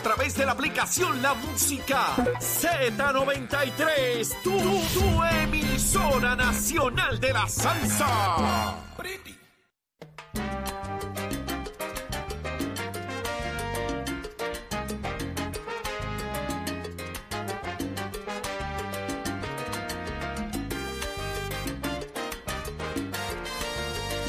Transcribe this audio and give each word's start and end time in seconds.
A 0.00 0.02
través 0.02 0.34
de 0.34 0.46
la 0.46 0.52
aplicación 0.52 1.20
La 1.20 1.34
Música 1.34 2.16
Z93. 2.16 4.34
Tu, 4.42 4.50
tu 4.50 5.24
emisora 5.42 6.34
nacional 6.34 7.20
de 7.20 7.32
la 7.34 7.46
salsa. 7.46 8.76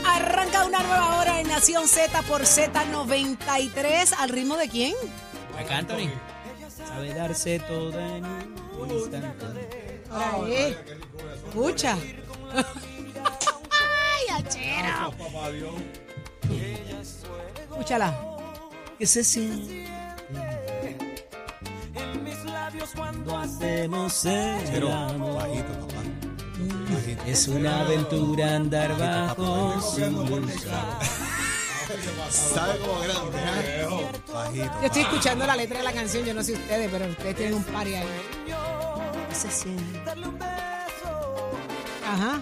Arranca 0.06 0.66
una 0.66 0.84
nueva 0.84 1.18
hora 1.18 1.40
en 1.40 1.48
Nación 1.48 1.88
Z 1.88 2.24
por 2.24 2.42
Z93. 2.42 4.16
¿Al 4.20 4.28
ritmo 4.28 4.58
de 4.58 4.68
quién? 4.68 4.94
Anthony. 5.72 6.10
Sabe 6.70 7.14
darse 7.14 7.60
toda 7.60 8.18
en 8.18 8.26
un 8.80 8.92
instante. 8.92 10.04
Ahí. 10.12 10.76
Escucha. 11.48 11.98
¡Ay, 13.72 14.44
achero! 14.44 15.14
Escúchala. 17.70 18.14
Que 18.98 19.08
se 19.08 19.24
siente 19.24 19.82
cuando 22.96 23.38
hacemos 23.38 24.26
el 24.26 24.92
amor. 24.92 25.48
Es 27.26 27.48
una 27.48 27.82
aventura 27.82 28.56
andar 28.56 28.98
bajo 28.98 29.82
su 29.82 30.10
luz. 30.10 30.66
Sabe 32.30 32.80
como 32.80 33.00
grande, 33.00 33.82
¿eh? 33.82 33.88
Bajito. 34.34 34.82
Yo 34.82 34.86
estoy 34.86 35.02
escuchando 35.02 35.46
la 35.46 35.56
letra 35.56 35.78
de 35.80 35.84
la 35.84 35.92
canción, 35.92 36.26
yo 36.26 36.34
no 36.34 36.44
sé 36.44 36.54
ustedes, 36.54 36.90
pero 36.92 37.06
ustedes 37.06 37.36
tienen 37.36 37.56
un 37.56 37.64
party 37.64 37.96
ahí. 37.96 38.08
¿Qué 39.30 39.36
se 39.36 39.52
siente? 39.52 40.02
Ajá. 42.06 42.42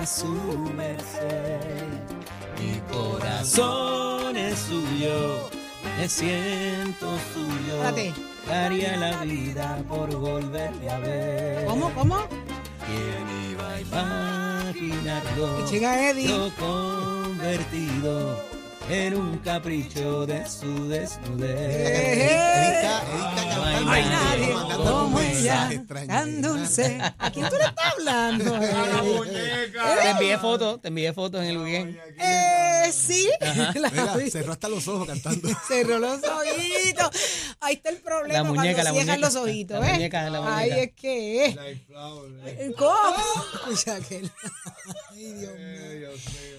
a 0.00 0.06
su 0.06 0.28
merced. 0.76 1.86
Mi 2.58 2.80
corazón 2.92 4.36
es 4.36 4.58
suyo, 4.58 5.48
me 5.98 6.08
siento 6.08 7.18
suyo. 7.32 7.84
Espérate. 7.84 8.14
Daría 8.46 8.96
la 8.96 9.22
vida 9.22 9.82
por 9.88 10.14
volverle 10.14 10.90
a 10.90 10.98
ver. 10.98 11.66
¿Cómo, 11.66 11.90
cómo? 11.94 12.18
¿Quién 12.86 13.52
iba 13.52 13.70
a 13.70 13.80
imaginarlo? 13.80 15.64
Que 15.64 15.70
llega 15.70 16.10
Eddie. 16.10 16.28
Yo 16.28 16.50
convertido 17.40 18.59
en 18.88 19.14
un 19.14 19.38
capricho 19.38 20.26
de 20.26 20.48
su 20.48 20.88
desnudez. 20.88 21.50
Erika, 21.60 23.02
Erika 23.02 23.56
No 23.56 23.64
hay 23.64 23.74
cantando. 23.74 23.90
Ay, 23.90 24.04
nadie 24.04 24.10
nadie 24.10 24.54
mandando 24.54 24.92
como 24.92 25.16
un 25.16 25.22
ella, 25.24 25.70
tan 26.06 26.42
dulce. 26.42 26.98
¿A 27.18 27.30
quién 27.30 27.48
tú 27.48 27.56
le 27.56 27.64
estás 27.64 27.92
hablando? 27.98 28.56
Eddie? 28.62 30.02
Te 30.02 30.10
envié 30.10 30.38
fotos, 30.38 30.80
te 30.82 30.88
envié 30.88 31.12
fotos 31.12 31.42
en 31.42 31.48
el 31.48 31.58
weekend. 31.58 31.96
Eh, 32.18 32.90
sí. 32.92 33.28
La 33.40 33.90
Mira, 33.90 34.16
cerró 34.30 34.52
hasta 34.52 34.68
los 34.68 34.86
ojos 34.88 35.06
cantando. 35.06 35.48
Cerró 35.68 35.98
los 35.98 36.20
ojitos. 36.22 37.10
Ahí 37.60 37.74
está 37.74 37.90
el 37.90 37.98
problema 37.98 38.34
La 38.34 38.44
muñeca, 38.44 38.82
cuando 38.82 38.84
la 38.84 38.90
cierran 38.92 39.06
muñeca. 39.20 39.26
los 39.26 39.36
ojitos, 39.36 39.80
La 39.80 39.86
¿ves? 39.86 39.92
muñeca, 39.94 40.30
la 40.30 40.56
Ahí 40.56 40.70
muñeca. 40.70 40.82
es 40.82 40.92
que 41.00 41.44
es. 41.46 41.56
¿Cómo? 42.76 43.16
Escucha 43.54 43.96
aquel. 43.96 44.30
Ay, 45.12 45.32
Dios 45.34 45.52
mío. 45.54 46.08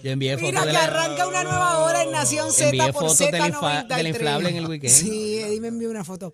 Yo 0.04 0.12
envié 0.12 0.38
fotos 0.38 0.52
Mira 0.52 0.66
que 0.66 0.72
la, 0.74 0.84
arranca 0.84 1.28
una 1.28 1.44
nueva 1.44 1.80
hora 1.80 2.04
en 2.04 2.12
Nación 2.22 2.52
Z 2.52 2.66
envié 2.70 2.94
por 2.94 3.04
fotos 3.04 3.20
Z93. 3.20 3.32
del, 3.32 3.54
infa- 3.54 3.88
del 3.88 4.08
inflable 4.08 4.50
en 4.50 4.56
el 4.58 4.68
weekend. 4.68 4.94
Sí, 4.94 5.38
Eddie 5.40 5.60
me 5.62 5.68
envió 5.70 5.90
una 5.90 6.04
foto. 6.04 6.32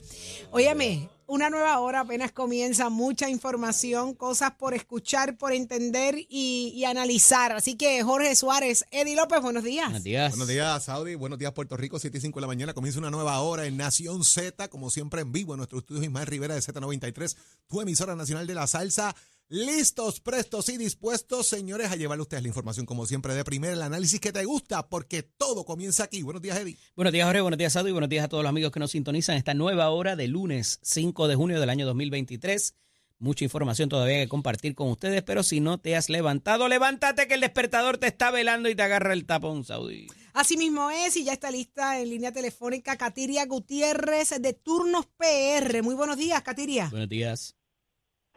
Óyeme, 0.51 1.09
una 1.27 1.49
nueva 1.49 1.77
hora 1.79 2.01
apenas 2.01 2.31
comienza, 2.31 2.89
mucha 2.89 3.29
información, 3.29 4.13
cosas 4.13 4.51
por 4.57 4.73
escuchar, 4.73 5.37
por 5.37 5.51
entender 5.51 6.17
y, 6.29 6.71
y 6.75 6.85
analizar. 6.85 7.51
Así 7.51 7.75
que 7.75 8.01
Jorge 8.03 8.33
Suárez, 8.35 8.85
Eddie 8.91 9.15
López, 9.15 9.41
buenos 9.41 9.63
días. 9.63 9.85
Buenos 9.87 10.03
días. 10.03 10.29
Buenos 10.31 10.47
días, 10.47 10.83
Saudi. 10.85 11.15
Buenos 11.15 11.37
días, 11.39 11.51
Puerto 11.51 11.75
Rico. 11.75 11.99
7 11.99 12.17
y 12.17 12.21
5 12.21 12.39
de 12.39 12.41
la 12.41 12.47
mañana. 12.47 12.73
Comienza 12.73 12.99
una 12.99 13.09
nueva 13.11 13.39
hora 13.41 13.65
en 13.65 13.75
Nación 13.77 14.23
Z, 14.23 14.69
como 14.69 14.89
siempre 14.89 15.21
en 15.21 15.31
vivo 15.31 15.53
en 15.53 15.57
nuestro 15.57 15.79
estudio 15.79 16.03
Ismael 16.03 16.27
Rivera 16.27 16.55
de 16.55 16.61
Z93, 16.61 17.35
tu 17.67 17.81
emisora 17.81 18.15
nacional 18.15 18.47
de 18.47 18.55
la 18.55 18.67
salsa. 18.67 19.13
Listos, 19.49 20.19
prestos 20.19 20.67
y 20.67 20.75
dispuestos, 20.75 21.47
señores, 21.47 21.89
a 21.89 21.95
llevarle 21.95 22.19
a 22.19 22.23
ustedes 22.23 22.43
la 22.43 22.49
información, 22.49 22.85
como 22.85 23.05
siempre, 23.05 23.33
de 23.33 23.45
primera, 23.45 23.71
el 23.71 23.81
análisis 23.81 24.19
que 24.19 24.33
te 24.33 24.43
gusta, 24.43 24.89
porque 24.89 25.23
todo 25.23 25.63
comienza 25.63 26.03
aquí. 26.03 26.21
Buenos 26.21 26.41
días, 26.41 26.57
Eddie. 26.57 26.77
Buenos 26.97 27.13
días, 27.13 27.25
Jorge. 27.25 27.39
Buenos 27.39 27.57
días, 27.57 27.71
Sado. 27.71 27.87
Y 27.87 27.93
buenos 27.93 28.09
días 28.09 28.25
a 28.25 28.27
todos 28.27 28.43
los 28.43 28.49
amigos 28.49 28.73
que 28.73 28.81
nos 28.81 28.91
sintonizan 28.91 29.37
esta 29.37 29.53
nueva 29.53 29.89
hora 29.89 30.17
de 30.17 30.27
lunes 30.27 30.79
5 30.81 31.29
de 31.29 31.35
junio 31.35 31.61
del 31.61 31.69
año 31.69 31.85
2023. 31.85 32.75
Mucha 33.19 33.45
información 33.45 33.87
todavía 33.87 34.17
que 34.17 34.27
compartir 34.27 34.75
con 34.75 34.89
ustedes, 34.89 35.23
pero 35.23 35.43
si 35.43 35.61
no 35.61 35.77
te 35.77 35.95
has 35.95 36.09
levantado, 36.09 36.67
levántate 36.67 37.29
que 37.29 37.35
el 37.35 37.41
despertador 37.41 37.99
te 37.99 38.07
está 38.07 38.31
velando 38.31 38.67
y 38.67 38.75
te 38.75 38.83
agarra 38.83 39.13
el 39.13 39.25
tapón, 39.25 39.63
Saudi. 39.63 40.07
Así 40.33 40.57
mismo 40.57 40.91
es, 40.91 41.15
y 41.15 41.23
ya 41.23 41.31
está 41.31 41.51
lista 41.51 42.01
en 42.01 42.09
línea 42.09 42.33
telefónica 42.33 42.97
Katiria 42.97 43.45
Gutiérrez 43.45 44.41
de 44.41 44.51
Turnos 44.51 45.05
PR. 45.05 45.81
Muy 45.83 45.95
buenos 45.95 46.17
días, 46.17 46.41
Katiria. 46.41 46.89
Buenos 46.89 47.07
días. 47.07 47.56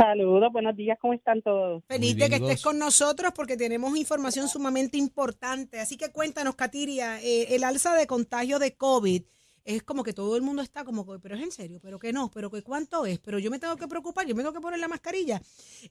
Saludos, 0.01 0.51
buenos 0.51 0.75
días, 0.77 0.99
¿cómo 0.99 1.13
están 1.13 1.43
todos? 1.43 1.85
Feliz 1.85 2.17
de 2.17 2.31
que 2.31 2.37
estés 2.37 2.63
con 2.63 2.79
nosotros 2.79 3.35
porque 3.37 3.59
tenemos 3.59 3.95
información 3.99 4.49
sumamente 4.49 4.97
importante. 4.97 5.79
Así 5.79 5.99
que 5.99 6.11
cuéntanos, 6.11 6.55
Katiria, 6.55 7.21
eh, 7.21 7.55
el 7.55 7.65
alza 7.65 7.95
de 7.95 8.07
contagio 8.07 8.59
de 8.59 8.75
COVID 8.79 9.23
es 9.63 9.83
como 9.83 10.03
que 10.03 10.15
todo 10.15 10.37
el 10.37 10.43
mundo 10.43 10.63
está 10.63 10.85
como, 10.85 11.05
que, 11.05 11.19
pero 11.19 11.35
es 11.35 11.43
en 11.43 11.51
serio, 11.51 11.81
pero 11.83 11.99
que 11.99 12.15
no, 12.15 12.31
pero 12.33 12.51
que 12.51 12.63
cuánto 12.63 13.05
es, 13.05 13.19
pero 13.19 13.39
yo 13.39 13.51
me 13.51 13.59
tengo 13.59 13.77
que 13.77 13.89
preocupar, 13.89 14.27
yo 14.27 14.35
me 14.35 14.43
tengo 14.43 14.55
que 14.55 14.63
poner 14.63 14.81
la 14.81 14.89
mascarilla. 14.89 15.43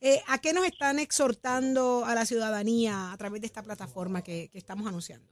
Eh, 0.01 0.19
¿A 0.27 0.39
qué 0.39 0.53
nos 0.53 0.65
están 0.65 0.97
exhortando 0.97 2.03
a 2.03 2.15
la 2.15 2.25
ciudadanía 2.25 3.11
a 3.11 3.17
través 3.17 3.41
de 3.41 3.47
esta 3.47 3.61
plataforma 3.61 4.23
que, 4.23 4.49
que 4.49 4.57
estamos 4.57 4.87
anunciando? 4.87 5.31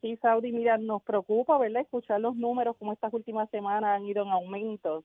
Sí, 0.00 0.18
Saudi, 0.20 0.50
mira, 0.50 0.78
nos 0.78 1.00
preocupa, 1.04 1.58
¿verdad? 1.58 1.82
Escuchar 1.82 2.20
los 2.20 2.34
números 2.34 2.76
como 2.76 2.92
estas 2.92 3.14
últimas 3.14 3.48
semanas 3.50 4.00
han 4.00 4.04
ido 4.04 4.24
en 4.24 4.30
aumento. 4.30 5.04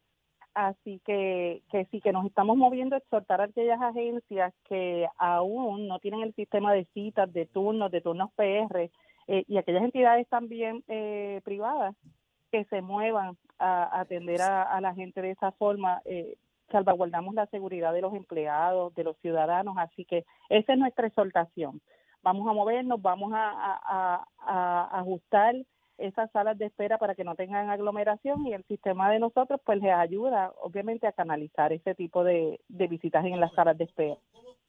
Así 0.53 1.00
que, 1.06 1.62
que 1.72 1.85
sí, 1.91 2.02
que 2.02 2.11
nos 2.11 2.26
estamos 2.26 2.58
moviendo 2.58 2.96
a 2.96 2.99
exhortar 2.99 3.41
a 3.41 3.46
aquellas 3.46 3.79
agencias 3.82 4.53
que 4.67 5.08
aún 5.17 5.88
no 5.88 5.99
tienen 5.99 6.22
el 6.22 6.34
sistema 6.34 6.73
de 6.73 6.85
citas, 6.94 7.32
de 7.32 7.46
turnos, 7.46 7.91
de 7.91 8.02
turnos 8.02 8.32
PR, 8.35 8.90
eh, 9.28 9.44
y 9.47 9.58
aquellas 9.58 9.84
entidades 9.84 10.28
también 10.29 10.84
eh, 10.88 11.41
privadas 11.44 11.96
que 12.52 12.66
se 12.66 12.82
muevan 12.82 13.38
a 13.59 13.99
atender 13.99 14.41
a, 14.41 14.64
a 14.64 14.82
la 14.82 14.96
gente 14.96 15.22
de 15.22 15.32
esa 15.32 15.52
forma. 15.52 16.02
Eh, 16.05 16.38
salvaguardamos 16.72 17.34
la 17.34 17.46
seguridad 17.47 17.93
de 17.93 18.02
los 18.02 18.14
empleados, 18.14 18.93
de 18.96 19.03
los 19.03 19.17
ciudadanos, 19.20 19.78
así 19.78 20.05
que 20.05 20.26
esa 20.50 20.73
es 20.73 20.79
nuestra 20.79 21.08
exhortación. 21.08 21.82
Vamos 22.23 22.47
a 22.47 22.53
movernos, 22.53 23.02
vamos 23.02 23.32
a, 23.34 24.26
ajustar 24.91 25.55
esas 25.97 26.32
salas 26.32 26.58
de 26.58 26.66
espera 26.67 26.97
para 26.97 27.16
que 27.16 27.23
no 27.23 27.35
tengan 27.35 27.70
aglomeración 27.70 28.46
y 28.47 28.53
el 28.53 28.64
sistema 28.66 29.09
de 29.11 29.20
nosotros 29.20 29.59
pues 29.66 29.79
les 29.82 29.94
ayuda 29.94 30.52
obviamente 30.61 31.08
a 31.08 31.11
canalizar 31.11 31.73
ese 31.73 31.96
tipo 31.96 32.23
de, 32.23 32.59
de 32.67 32.88
visitas 32.88 33.26
en 33.26 33.40
las 33.40 33.53
salas 33.53 33.78
de 33.78 33.85
espera. 33.85 34.16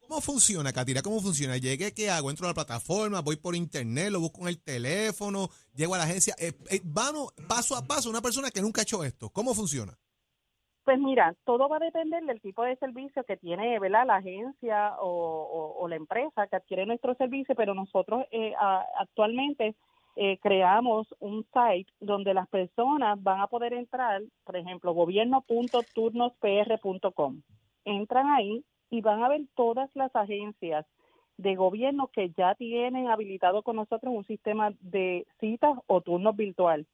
¿Cómo 0.07 0.21
funciona, 0.21 0.71
Katira? 0.73 1.03
¿Cómo 1.03 1.19
funciona? 1.19 1.57
Llegué, 1.57 1.93
¿qué 1.93 2.09
hago? 2.09 2.31
Entro 2.31 2.47
a 2.47 2.49
la 2.49 2.55
plataforma, 2.55 3.21
voy 3.21 3.35
por 3.35 3.55
internet, 3.55 4.09
lo 4.09 4.19
busco 4.19 4.41
en 4.41 4.47
el 4.47 4.63
teléfono, 4.63 5.49
llego 5.75 5.93
a 5.93 5.99
la 5.99 6.05
agencia. 6.05 6.33
Eh, 6.39 6.51
eh, 6.71 6.81
vamos 6.83 7.31
paso 7.47 7.75
a 7.75 7.85
paso, 7.85 8.09
una 8.09 8.19
persona 8.21 8.49
que 8.49 8.61
nunca 8.61 8.81
ha 8.81 8.83
hecho 8.83 9.03
esto. 9.03 9.29
¿Cómo 9.29 9.53
funciona? 9.53 9.93
Pues 10.83 10.97
mira, 10.97 11.35
todo 11.45 11.69
va 11.69 11.77
a 11.77 11.79
depender 11.79 12.23
del 12.25 12.41
tipo 12.41 12.63
de 12.63 12.75
servicio 12.77 13.23
que 13.23 13.37
tiene 13.37 13.77
¿verdad? 13.79 14.07
la 14.07 14.15
agencia 14.15 14.95
o, 14.99 15.07
o- 15.07 15.83
o 15.83 15.87
la 15.87 15.97
empresa 15.97 16.47
que 16.47 16.55
adquiere 16.55 16.87
nuestro 16.87 17.13
servicio, 17.13 17.53
pero 17.53 17.75
nosotros 17.75 18.25
eh, 18.31 18.53
a- 18.59 18.83
actualmente 18.99 19.75
eh, 20.21 20.37
creamos 20.41 21.07
un 21.19 21.45
site 21.53 21.89
donde 22.01 22.33
las 22.33 22.49
personas 22.49 23.23
van 23.23 23.39
a 23.39 23.47
poder 23.47 23.71
entrar, 23.71 24.21
por 24.43 24.57
ejemplo, 24.57 24.93
gobierno.turnospr.com. 24.93 27.41
Entran 27.85 28.29
ahí 28.29 28.65
y 28.89 28.99
van 28.99 29.23
a 29.23 29.29
ver 29.29 29.43
todas 29.55 29.89
las 29.95 30.13
agencias 30.13 30.85
de 31.37 31.55
gobierno 31.55 32.07
que 32.07 32.31
ya 32.31 32.53
tienen 32.55 33.07
habilitado 33.07 33.63
con 33.63 33.77
nosotros 33.77 34.13
un 34.13 34.25
sistema 34.25 34.73
de 34.81 35.25
citas 35.39 35.79
o 35.87 36.01
turnos 36.01 36.35
virtual. 36.35 36.85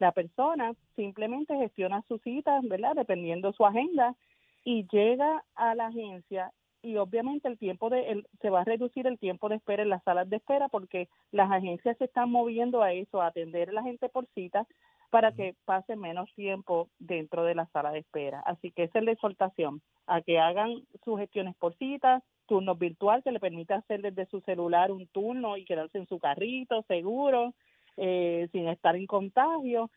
La 0.00 0.10
persona 0.10 0.74
simplemente 0.96 1.54
gestiona 1.54 2.02
sus 2.08 2.20
citas, 2.22 2.66
¿verdad? 2.66 2.96
Dependiendo 2.96 3.52
su 3.52 3.64
agenda 3.64 4.16
y 4.64 4.88
llega 4.90 5.44
a 5.54 5.76
la 5.76 5.86
agencia 5.86 6.50
y 6.82 6.96
obviamente 6.96 7.48
el 7.48 7.58
tiempo 7.58 7.90
de 7.90 8.08
el- 8.10 8.26
se 8.40 8.50
va 8.50 8.60
a 8.62 8.64
reducir 8.64 9.06
el 9.06 9.18
tiempo 9.18 9.48
de 9.48 9.56
espera 9.56 9.82
en 9.82 9.88
las 9.90 10.02
salas 10.04 10.28
de 10.28 10.36
espera 10.36 10.68
porque 10.68 11.08
las 11.30 11.50
agencias 11.50 11.96
se 11.98 12.04
están 12.04 12.30
moviendo 12.30 12.82
a 12.82 12.92
eso, 12.92 13.22
a 13.22 13.28
atender 13.28 13.70
a 13.70 13.72
la 13.72 13.82
gente 13.82 14.08
por 14.08 14.26
cita 14.34 14.66
para 15.10 15.32
que 15.32 15.54
pase 15.66 15.94
menos 15.94 16.32
tiempo 16.34 16.88
dentro 16.98 17.44
de 17.44 17.54
la 17.54 17.66
sala 17.66 17.90
de 17.92 17.98
espera. 17.98 18.40
Así 18.46 18.70
que 18.72 18.84
esa 18.84 18.98
es 18.98 19.04
la 19.04 19.12
exhortación, 19.12 19.82
a 20.06 20.22
que 20.22 20.38
hagan 20.38 20.84
sus 21.04 21.18
gestiones 21.18 21.54
por 21.56 21.74
cita, 21.76 22.22
turnos 22.46 22.78
virtual 22.78 23.22
que 23.22 23.30
le 23.30 23.38
permita 23.38 23.76
hacer 23.76 24.00
desde 24.00 24.24
su 24.26 24.40
celular 24.40 24.90
un 24.90 25.06
turno 25.08 25.56
y 25.58 25.64
quedarse 25.66 25.98
en 25.98 26.06
su 26.06 26.18
carrito 26.18 26.82
seguro, 26.88 27.52
eh, 27.98 28.48
sin 28.52 28.68
estar 28.68 28.96
en 28.96 29.06
contagio, 29.06 29.90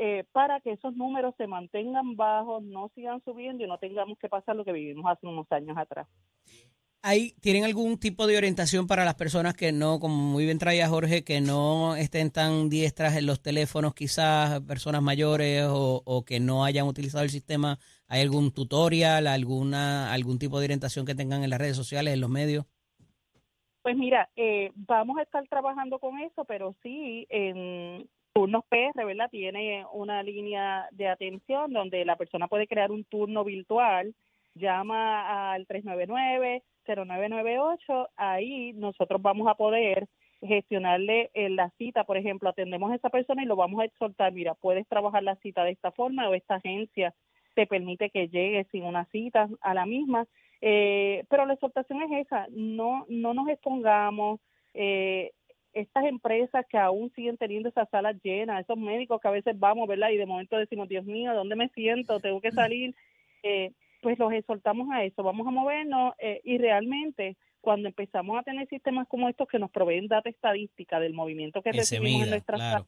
eh, 0.00 0.24
para 0.30 0.60
que 0.60 0.70
esos 0.70 0.94
números 0.94 1.34
se 1.36 1.48
mantengan 1.48 2.14
bajos, 2.14 2.62
no 2.62 2.88
sigan 2.94 3.20
subiendo 3.24 3.64
y 3.64 3.66
no 3.66 3.78
tengamos 3.78 4.16
que 4.18 4.28
pasar 4.28 4.54
lo 4.54 4.64
que 4.64 4.70
vivimos 4.70 5.04
hace 5.10 5.26
unos 5.26 5.50
años 5.50 5.76
atrás. 5.76 6.06
¿Hay, 7.02 7.32
¿Tienen 7.40 7.64
algún 7.64 7.98
tipo 7.98 8.28
de 8.28 8.36
orientación 8.36 8.86
para 8.86 9.04
las 9.04 9.16
personas 9.16 9.54
que 9.54 9.72
no, 9.72 9.98
como 9.98 10.14
muy 10.14 10.44
bien 10.44 10.58
traía 10.58 10.88
Jorge, 10.88 11.24
que 11.24 11.40
no 11.40 11.96
estén 11.96 12.30
tan 12.30 12.68
diestras 12.68 13.16
en 13.16 13.26
los 13.26 13.42
teléfonos, 13.42 13.92
quizás 13.92 14.60
personas 14.60 15.02
mayores 15.02 15.64
o, 15.68 16.00
o 16.04 16.24
que 16.24 16.38
no 16.38 16.64
hayan 16.64 16.86
utilizado 16.86 17.24
el 17.24 17.30
sistema? 17.30 17.80
¿Hay 18.06 18.20
algún 18.20 18.52
tutorial, 18.52 19.26
alguna 19.26 20.12
algún 20.12 20.38
tipo 20.38 20.60
de 20.60 20.66
orientación 20.66 21.06
que 21.06 21.16
tengan 21.16 21.42
en 21.42 21.50
las 21.50 21.58
redes 21.58 21.76
sociales, 21.76 22.14
en 22.14 22.20
los 22.20 22.30
medios? 22.30 22.66
Pues 23.82 23.96
mira, 23.96 24.28
eh, 24.36 24.70
vamos 24.74 25.18
a 25.18 25.22
estar 25.22 25.46
trabajando 25.48 25.98
con 25.98 26.18
eso, 26.20 26.44
pero 26.44 26.76
sí, 26.82 27.26
en 27.30 28.08
Turnos 28.38 28.62
PR, 28.68 29.04
¿verdad? 29.04 29.28
Tiene 29.32 29.84
una 29.92 30.22
línea 30.22 30.86
de 30.92 31.08
atención 31.08 31.72
donde 31.72 32.04
la 32.04 32.14
persona 32.14 32.46
puede 32.46 32.68
crear 32.68 32.92
un 32.92 33.02
turno 33.02 33.42
virtual, 33.42 34.14
llama 34.54 35.52
al 35.52 35.66
399-0998, 35.66 38.10
ahí 38.14 38.74
nosotros 38.74 39.20
vamos 39.20 39.48
a 39.48 39.56
poder 39.56 40.06
gestionarle 40.40 41.32
eh, 41.34 41.50
la 41.50 41.70
cita, 41.78 42.04
por 42.04 42.16
ejemplo, 42.16 42.48
atendemos 42.48 42.92
a 42.92 42.94
esa 42.94 43.10
persona 43.10 43.42
y 43.42 43.46
lo 43.46 43.56
vamos 43.56 43.80
a 43.80 43.86
exhortar, 43.86 44.32
mira, 44.32 44.54
puedes 44.54 44.86
trabajar 44.86 45.24
la 45.24 45.34
cita 45.34 45.64
de 45.64 45.72
esta 45.72 45.90
forma 45.90 46.28
o 46.28 46.34
esta 46.34 46.54
agencia 46.54 47.12
te 47.56 47.66
permite 47.66 48.10
que 48.10 48.28
llegue 48.28 48.68
sin 48.70 48.84
una 48.84 49.06
cita 49.06 49.48
a 49.62 49.74
la 49.74 49.84
misma. 49.84 50.28
Eh, 50.60 51.24
pero 51.28 51.44
la 51.44 51.54
exhortación 51.54 52.02
es 52.02 52.26
esa, 52.26 52.46
no, 52.50 53.04
no 53.08 53.34
nos 53.34 53.48
expongamos. 53.48 54.38
Eh, 54.74 55.32
estas 55.72 56.04
empresas 56.04 56.64
que 56.68 56.78
aún 56.78 57.10
siguen 57.14 57.36
teniendo 57.36 57.68
esas 57.68 57.88
salas 57.90 58.16
llenas, 58.22 58.60
esos 58.60 58.78
médicos 58.78 59.20
que 59.20 59.28
a 59.28 59.32
veces 59.32 59.58
vamos, 59.58 59.88
¿verdad? 59.88 60.10
Y 60.10 60.16
de 60.16 60.26
momento 60.26 60.56
decimos, 60.56 60.88
Dios 60.88 61.04
mío, 61.04 61.34
¿dónde 61.34 61.56
me 61.56 61.68
siento? 61.70 62.20
Tengo 62.20 62.40
que 62.40 62.52
salir. 62.52 62.94
Eh, 63.42 63.72
pues 64.00 64.18
los 64.18 64.32
exhortamos 64.32 64.88
a 64.92 65.04
eso, 65.04 65.22
vamos 65.22 65.46
a 65.46 65.50
movernos 65.50 66.14
eh, 66.18 66.40
y 66.44 66.58
realmente 66.58 67.36
cuando 67.60 67.88
empezamos 67.88 68.38
a 68.38 68.42
tener 68.42 68.68
sistemas 68.68 69.08
como 69.08 69.28
estos 69.28 69.48
que 69.48 69.58
nos 69.58 69.70
proveen 69.70 70.06
data 70.06 70.28
estadística 70.28 71.00
del 71.00 71.12
movimiento 71.12 71.62
que, 71.62 71.70
Que 71.72 71.96
en 71.96 72.30
nuestras 72.30 72.60
claro. 72.60 72.86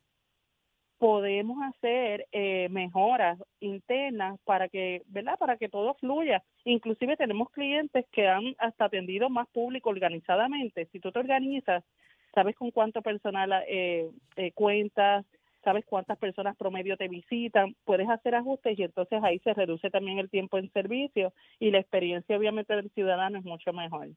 podemos 0.99 1.59
hacer 1.65 2.27
eh, 2.31 2.69
mejoras 2.71 3.39
internas 3.59 4.39
para 4.45 4.69
que, 4.69 5.03
¿verdad? 5.07 5.39
Para 5.39 5.57
que 5.57 5.69
todo 5.69 5.95
fluya. 5.95 6.43
Inclusive 6.65 7.17
tenemos 7.17 7.51
clientes 7.51 8.07
que 8.13 8.29
han 8.29 8.55
hasta 8.59 8.85
atendido 8.85 9.29
más 9.29 9.49
público 9.49 9.91
organizadamente. 9.91 10.87
Si 10.93 11.01
tú 11.01 11.11
te 11.11 11.19
organizas, 11.19 11.83
sabes 12.35 12.57
con 12.57 12.71
cuánto 12.71 13.03
personal 13.03 13.53
eh, 13.67 14.09
eh, 14.37 14.53
cuentas, 14.53 15.25
sabes 15.65 15.85
cuántas 15.85 16.19
personas 16.19 16.57
promedio 16.57 16.97
te 16.97 17.09
visitan, 17.09 17.75
puedes 17.85 18.09
hacer 18.09 18.35
ajustes 18.35 18.79
y 18.79 18.83
entonces 18.83 19.23
ahí 19.23 19.39
se 19.41 19.55
reduce 19.55 19.91
también 19.91 20.19
el 20.19 20.31
tiempo 20.31 20.59
en 20.59 20.73
servicio 20.73 21.33
y 21.59 21.71
la 21.71 21.79
experiencia 21.79 22.37
obviamente 22.37 22.75
del 22.75 22.91
ciudadano 22.91 23.39
es 23.39 23.45
mucho 23.45 23.73
mejor. 23.73 24.09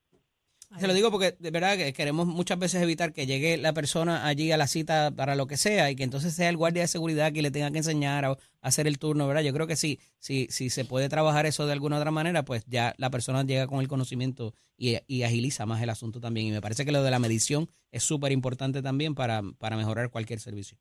Se 0.80 0.88
lo 0.88 0.94
digo 0.94 1.12
porque 1.12 1.36
de 1.38 1.52
verdad 1.52 1.78
que 1.78 1.94
queremos 1.94 2.26
muchas 2.26 2.58
veces 2.58 2.82
evitar 2.82 3.14
que 3.14 3.28
llegue 3.28 3.58
la 3.58 3.74
persona 3.74 4.26
allí 4.26 4.52
a 4.52 4.58
la 4.58 4.68
cita 4.68 5.12
para 5.16 5.36
lo 5.36 5.46
que 5.46 5.56
sea 5.56 5.92
y 5.92 5.96
que 5.96 6.04
entonces 6.04 6.34
sea 6.34 6.50
el 6.50 6.58
guardia 6.58 6.82
de 6.82 6.88
seguridad 6.88 7.32
que 7.32 7.42
le 7.44 7.52
tenga 7.52 7.70
que 7.72 7.78
enseñar 7.78 8.26
a, 8.26 8.38
hacer 8.62 8.88
el 8.88 8.98
turno, 8.98 9.28
¿verdad? 9.28 9.44
Yo 9.44 9.54
creo 9.54 9.68
que 9.68 9.76
sí, 9.76 10.00
sí, 10.18 10.48
si 10.50 10.70
se 10.70 10.86
puede 10.86 11.10
trabajar 11.10 11.46
eso 11.46 11.68
de 11.68 11.74
alguna 11.74 11.98
otra 11.98 12.12
manera, 12.12 12.44
pues 12.44 12.66
ya 12.66 12.96
la 12.98 13.10
persona 13.10 13.44
llega 13.44 13.68
con 13.68 13.82
el 13.82 13.88
conocimiento 13.88 14.54
y, 14.78 14.98
y 15.06 15.24
agiliza 15.24 15.66
más 15.66 15.82
el 15.82 15.90
asunto 15.90 16.20
también. 16.20 16.48
Y 16.48 16.52
me 16.52 16.62
parece 16.62 16.86
que 16.86 16.92
lo 16.92 17.04
de 17.04 17.12
la 17.12 17.20
medición 17.20 17.68
es 17.92 18.04
súper 18.04 18.32
importante 18.32 18.82
también 18.82 19.16
para, 19.16 19.42
para 19.60 19.78
mejorar 19.78 20.10
cualquier 20.10 20.40
servicio. 20.40 20.78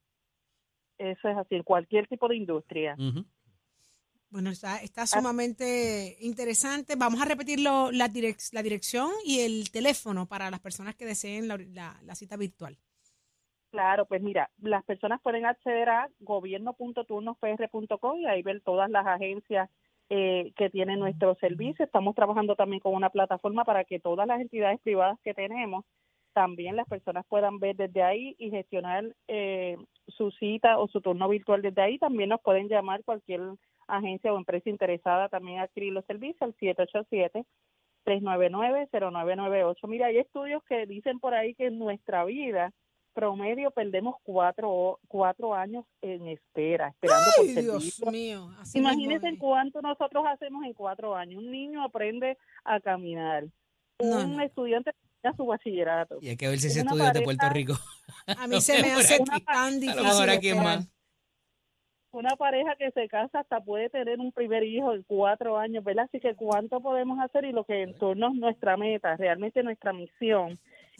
Eso 0.98 1.28
es 1.28 1.36
así, 1.36 1.60
cualquier 1.64 2.06
tipo 2.06 2.28
de 2.28 2.36
industria. 2.36 2.96
Bueno, 4.32 4.48
está, 4.50 4.78
está 4.78 5.06
sumamente 5.06 6.16
interesante. 6.20 6.94
Vamos 6.96 7.20
a 7.20 7.26
repetir 7.26 7.60
lo- 7.60 7.90
la, 7.92 8.08
direc- 8.08 8.50
la 8.54 8.62
dirección 8.62 9.10
y 9.26 9.40
el 9.40 9.70
teléfono 9.70 10.26
para 10.26 10.50
las 10.50 10.60
personas 10.60 10.94
que 10.96 11.04
deseen 11.04 11.48
la, 11.48 11.58
la- 11.58 12.00
la 12.02 12.14
cita 12.14 12.36
virtual. 12.38 12.78
Claro, 13.72 14.06
pues 14.06 14.22
mira, 14.22 14.50
las 14.60 14.82
personas 14.84 15.20
pueden 15.22 15.44
acceder 15.44 15.88
a 15.90 16.08
gobierno.turnospr.com 16.20 18.20
y 18.20 18.26
ahí 18.26 18.42
ver 18.42 18.62
todas 18.62 18.90
las 18.90 19.06
agencias 19.06 19.68
eh, 20.08 20.52
que 20.56 20.70
tienen 20.70 20.98
nuestro 20.98 21.34
servicio. 21.36 21.84
Estamos 21.84 22.14
trabajando 22.14 22.56
también 22.56 22.80
con 22.80 22.94
una 22.94 23.10
plataforma 23.10 23.64
para 23.64 23.84
que 23.84 24.00
todas 24.00 24.26
las 24.26 24.40
entidades 24.40 24.80
privadas 24.80 25.18
que 25.22 25.34
tenemos, 25.34 25.84
también 26.34 26.76
las 26.76 26.88
personas 26.88 27.26
puedan 27.28 27.58
ver 27.58 27.76
desde 27.76 28.02
ahí 28.02 28.34
y 28.38 28.50
gestionar 28.50 29.14
eh, 29.28 29.76
su 30.06 30.30
cita 30.32 30.78
o 30.78 30.88
su 30.88 31.00
turno 31.02 31.28
virtual 31.28 31.60
desde 31.62 31.82
ahí. 31.82 31.98
También 31.98 32.30
nos 32.30 32.40
pueden 32.40 32.68
llamar 32.68 33.04
cualquier 33.04 33.40
agencia 33.86 34.32
o 34.32 34.38
empresa 34.38 34.70
interesada 34.70 35.28
también 35.28 35.60
a 35.60 35.64
adquirir 35.64 35.92
los 35.92 36.04
servicios 36.06 36.40
al 36.42 36.54
787 36.58 37.44
399-0998. 38.04 39.76
Mira, 39.88 40.06
hay 40.06 40.18
estudios 40.18 40.62
que 40.64 40.86
dicen 40.86 41.20
por 41.20 41.34
ahí 41.34 41.54
que 41.54 41.66
en 41.66 41.78
nuestra 41.78 42.24
vida 42.24 42.72
promedio 43.14 43.70
perdemos 43.70 44.16
cuatro, 44.22 44.98
cuatro 45.06 45.54
años 45.54 45.84
en 46.00 46.26
espera, 46.28 46.88
esperando 46.88 47.26
por 47.36 47.46
Dios 47.46 47.64
servicio. 47.94 48.10
mío. 48.10 48.50
así 48.58 48.78
Imagínense 48.78 49.36
cuánto 49.38 49.82
nosotros 49.82 50.24
hacemos 50.28 50.64
en 50.64 50.72
cuatro 50.72 51.14
años. 51.14 51.42
Un 51.42 51.50
niño 51.50 51.84
aprende 51.84 52.38
a 52.64 52.80
caminar. 52.80 53.44
No, 54.02 54.18
Un 54.24 54.36
no. 54.36 54.42
estudiante 54.42 54.92
termina 55.22 55.36
su 55.36 55.46
bachillerato. 55.46 56.18
Y 56.22 56.30
hay 56.30 56.36
que 56.36 56.48
ver 56.48 56.58
si 56.58 56.68
ese 56.68 56.80
estudio 56.80 57.04
es 57.04 57.12
de 57.12 57.20
pareja- 57.20 57.24
Puerto 57.24 57.48
Rico. 57.54 57.74
A 58.26 58.46
mí 58.46 58.60
se 58.60 58.80
me 58.82 58.92
hace 58.92 59.18
tan 59.44 59.56
A 59.56 59.70
lo 59.70 59.78
difícil. 59.78 60.02
mejor 60.02 60.30
aquí 60.30 60.48
es 60.48 60.54
esperar. 60.56 60.78
más. 60.78 60.88
Una 62.12 62.36
pareja 62.36 62.76
que 62.76 62.90
se 62.90 63.08
casa 63.08 63.40
hasta 63.40 63.60
puede 63.60 63.88
tener 63.88 64.20
un 64.20 64.32
primer 64.32 64.62
hijo 64.64 64.92
en 64.92 65.02
cuatro 65.02 65.56
años, 65.56 65.82
¿verdad? 65.82 66.04
Así 66.04 66.20
que 66.20 66.34
cuánto 66.34 66.80
podemos 66.80 67.18
hacer 67.20 67.44
y 67.46 67.52
lo 67.52 67.64
que 67.64 67.82
en 67.82 67.94
torno 67.98 68.28
es 68.28 68.34
nuestra 68.34 68.76
meta, 68.76 69.16
realmente 69.16 69.62
nuestra 69.62 69.92
misión 69.94 70.58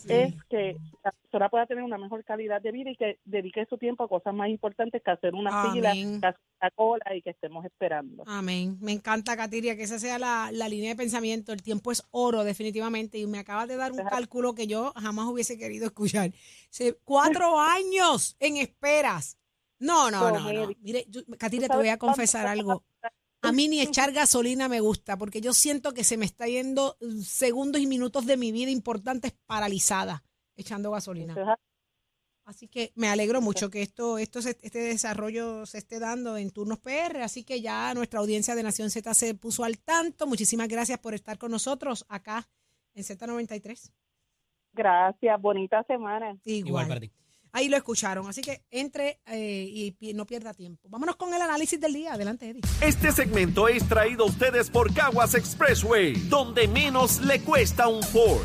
es 0.09 0.35
que 0.49 0.77
la 1.05 1.13
persona 1.13 1.49
pueda 1.51 1.67
tener 1.67 1.85
una 1.85 1.99
mejor 1.99 2.25
calidad 2.25 2.63
de 2.63 2.73
vida 2.73 2.91
y 2.91 2.97
que 2.97 3.19
dedique 3.27 3.67
su 3.67 3.77
tiempo 3.77 4.05
a 4.05 4.09
cosas 4.09 4.35
más 4.35 4.49
importantes 4.49 5.03
que 5.05 5.11
hacer 5.11 5.35
una 5.35 5.51
fila, 5.71 5.93
que 6.21 6.27
hacer 6.27 6.73
cola 6.75 7.15
y 7.15 7.21
que 7.23 7.31
estemos 7.31 7.65
esperando. 7.67 8.25
Amén. 8.27 8.79
Me 8.81 8.93
encanta, 8.93 9.37
Katiria, 9.37 9.77
que 9.77 9.83
esa 9.83 9.99
sea 9.99 10.19
la, 10.19 10.49
la 10.51 10.69
línea 10.69 10.91
de 10.91 10.97
pensamiento. 10.97 11.53
El 11.53 11.63
tiempo 11.63 11.93
es 11.93 12.03
oro, 12.11 12.43
definitivamente. 12.43 13.19
Y 13.19 13.27
me 13.27 13.39
acabas 13.39 13.69
de 13.69 13.77
dar 13.77 13.93
un 13.93 13.99
cálculo 13.99 14.55
que 14.55 14.67
yo 14.67 14.93
jamás 14.97 15.27
hubiese 15.27 15.59
querido 15.59 15.85
escuchar. 15.87 16.31
Se- 16.71 16.97
cuatro 17.05 17.61
años 17.61 18.35
en 18.41 18.57
esperas. 18.57 19.39
No, 19.83 20.11
no, 20.11 20.21
no, 20.31 20.53
no. 20.53 20.73
Mire, 20.81 21.07
yo- 21.09 21.23
te 21.25 21.69
¿Tú 21.69 21.75
voy 21.75 21.89
a 21.89 21.99
confesar 21.99 22.47
algo. 22.47 22.85
A 23.45 23.51
mí 23.51 23.67
ni 23.69 23.81
echar 23.81 24.13
gasolina 24.13 24.69
me 24.69 24.79
gusta, 24.81 25.17
porque 25.19 25.41
yo 25.41 25.53
siento 25.53 25.93
que 25.93 26.05
se 26.05 26.17
me 26.17 26.25
está 26.25 26.47
yendo 26.47 26.97
eh, 27.01 27.07
segundos 27.25 27.81
y 27.83 27.87
minutos 27.89 28.25
de 28.25 28.37
mi 28.37 28.53
vida 28.53 28.71
importantes 28.71 29.33
paralizadas 29.47 30.23
echando 30.55 30.93
gasolina. 30.93 31.35
Así 32.45 32.69
que 32.69 32.93
me 32.97 33.09
alegro 33.09 33.41
mucho 33.41 33.71
que 33.71 33.83
esto, 33.83 34.19
esto 34.19 34.43
se- 34.43 34.59
este 34.63 34.79
desarrollo 34.81 35.65
se 35.67 35.79
esté 35.79 35.99
dando 35.99 36.37
en 36.37 36.51
turnos 36.51 36.79
PR. 36.79 37.23
Así 37.23 37.43
que 37.45 37.61
ya 37.61 37.93
nuestra 37.95 38.21
audiencia 38.21 38.55
de 38.55 38.63
Nación 38.63 38.91
Z 38.91 39.13
se 39.15 39.35
puso 39.35 39.65
al 39.65 39.79
tanto. 39.79 40.27
Muchísimas 40.27 40.69
gracias 40.69 40.99
por 40.99 41.15
estar 41.15 41.39
con 41.39 41.51
nosotros 41.51 42.05
acá 42.09 42.49
en 42.95 43.03
Z93. 43.05 43.91
Gracias, 44.73 45.41
bonita 45.41 45.83
semana. 45.85 46.37
Igual. 46.45 46.69
Igual 46.69 46.89
para 46.89 47.01
ti. 47.01 47.11
Ahí 47.53 47.69
lo 47.69 47.77
escucharon. 47.77 48.29
Así 48.29 48.41
que 48.43 48.63
entre 48.71 49.21
eh, 49.27 49.95
y 50.01 50.15
no 50.15 50.27
pierda 50.27 50.53
tiempo. 50.53 50.89
Vámonos 50.89 51.17
con 51.17 51.33
el 51.33 51.41
análisis 51.41 51.81
del 51.81 51.93
día. 51.93 52.15
Adelante, 52.15 52.51
Eddie. 52.51 52.63
Este 52.81 53.13
segmento 53.13 53.69
es 53.69 53.87
traído 53.89 54.25
a 54.25 54.27
ustedes 54.27 54.71
por 54.71 54.93
Caguas 54.93 55.35
Expressway, 55.35 56.15
donde 56.29 56.69
menos 56.69 57.21
le 57.21 57.41
cuesta 57.41 57.89
un 57.89 58.03
Ford. 58.03 58.43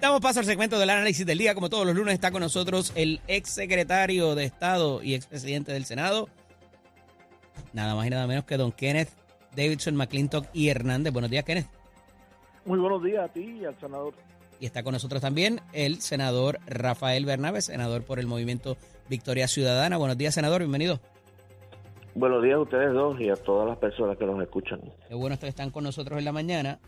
Damos 0.00 0.20
paso 0.20 0.38
al 0.38 0.46
segmento 0.46 0.78
del 0.78 0.90
análisis 0.90 1.26
del 1.26 1.38
día. 1.38 1.54
Como 1.54 1.68
todos 1.68 1.84
los 1.84 1.94
lunes 1.94 2.14
está 2.14 2.30
con 2.30 2.40
nosotros 2.40 2.92
el 2.94 3.20
ex 3.26 3.50
secretario 3.50 4.34
de 4.34 4.44
Estado 4.44 5.02
y 5.02 5.14
expresidente 5.14 5.72
del 5.72 5.84
Senado. 5.86 6.28
Nada 7.72 7.94
más 7.94 8.06
y 8.06 8.10
nada 8.10 8.26
menos 8.26 8.44
que 8.44 8.56
don 8.56 8.70
Kenneth 8.72 9.10
Davidson, 9.56 9.96
McClintock 9.96 10.46
y 10.52 10.68
Hernández. 10.68 11.12
Buenos 11.12 11.30
días, 11.30 11.44
Kenneth. 11.44 11.77
Muy 12.68 12.78
buenos 12.80 13.02
días 13.02 13.24
a 13.24 13.32
ti 13.32 13.60
y 13.62 13.64
al 13.64 13.80
senador. 13.80 14.12
Y 14.60 14.66
está 14.66 14.82
con 14.82 14.92
nosotros 14.92 15.22
también 15.22 15.62
el 15.72 16.02
senador 16.02 16.58
Rafael 16.66 17.24
Bernabe, 17.24 17.62
senador 17.62 18.02
por 18.02 18.18
el 18.18 18.26
movimiento 18.26 18.76
Victoria 19.08 19.48
Ciudadana. 19.48 19.96
Buenos 19.96 20.18
días, 20.18 20.34
senador. 20.34 20.60
Bienvenido. 20.60 21.00
Buenos 22.14 22.42
días 22.42 22.56
a 22.56 22.60
ustedes 22.60 22.92
dos 22.92 23.18
y 23.22 23.30
a 23.30 23.36
todas 23.36 23.66
las 23.66 23.78
personas 23.78 24.18
que 24.18 24.26
nos 24.26 24.42
escuchan. 24.42 24.82
Qué 25.08 25.14
bueno 25.14 25.38
que 25.38 25.48
están 25.48 25.70
con 25.70 25.82
nosotros 25.82 26.18
en 26.18 26.26
la 26.26 26.32
mañana 26.32 26.78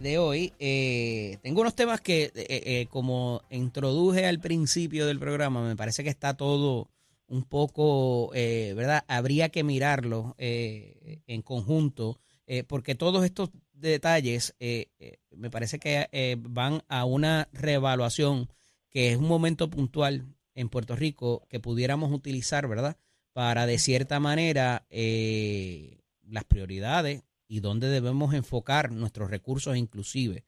de 0.00 0.18
hoy. 0.18 0.52
Eh, 0.58 1.38
tengo 1.42 1.62
unos 1.62 1.74
temas 1.74 2.02
que, 2.02 2.24
eh, 2.24 2.32
eh, 2.34 2.86
como 2.90 3.40
introduje 3.48 4.26
al 4.26 4.38
principio 4.38 5.06
del 5.06 5.18
programa, 5.18 5.66
me 5.66 5.76
parece 5.76 6.04
que 6.04 6.10
está 6.10 6.36
todo 6.36 6.90
un 7.26 7.44
poco, 7.44 8.32
eh, 8.34 8.74
¿verdad? 8.76 9.02
Habría 9.08 9.48
que 9.48 9.64
mirarlo 9.64 10.34
eh, 10.36 11.22
en 11.26 11.40
conjunto, 11.40 12.18
eh, 12.46 12.64
porque 12.64 12.94
todos 12.94 13.24
estos 13.24 13.48
detalles 13.88 14.54
eh, 14.60 14.90
eh, 14.98 15.18
me 15.30 15.50
parece 15.50 15.78
que 15.78 16.08
eh, 16.12 16.36
van 16.38 16.82
a 16.88 17.04
una 17.04 17.48
reevaluación 17.52 18.48
que 18.90 19.12
es 19.12 19.18
un 19.18 19.28
momento 19.28 19.70
puntual 19.70 20.26
en 20.54 20.68
Puerto 20.68 20.96
Rico 20.96 21.46
que 21.48 21.60
pudiéramos 21.60 22.12
utilizar, 22.12 22.68
¿verdad? 22.68 22.96
Para 23.32 23.66
de 23.66 23.78
cierta 23.78 24.20
manera 24.20 24.86
las 24.90 26.44
prioridades 26.44 27.22
y 27.48 27.60
dónde 27.60 27.88
debemos 27.88 28.34
enfocar 28.34 28.92
nuestros 28.92 29.30
recursos 29.30 29.76
inclusive. 29.76 30.44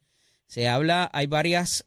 Se 0.47 0.69
habla, 0.69 1.11
hay 1.15 1.27
varias, 1.27 1.87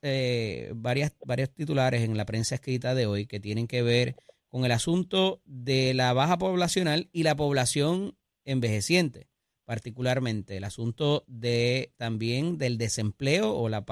varias, 0.74 1.14
varios 1.24 1.52
titulares 1.52 2.02
en 2.02 2.18
la 2.18 2.26
prensa 2.26 2.56
escrita 2.56 2.96
de 2.96 3.06
hoy 3.06 3.28
que 3.28 3.40
tienen 3.40 3.68
que 3.68 3.84
ver 3.84 4.16
con 4.48 4.66
el 4.66 4.72
asunto 4.72 5.42
de 5.46 5.94
la 5.94 6.14
baja 6.14 6.40
poblacional 6.40 7.10
y 7.12 7.22
la 7.22 7.36
población 7.36 8.18
envejeciente, 8.46 9.28
particularmente 9.68 10.56
el 10.56 10.64
asunto 10.64 11.26
de 11.28 11.92
también 11.98 12.58
del 12.58 12.78
desempleo 12.78 13.54
o 13.54 13.68
la, 13.68 13.84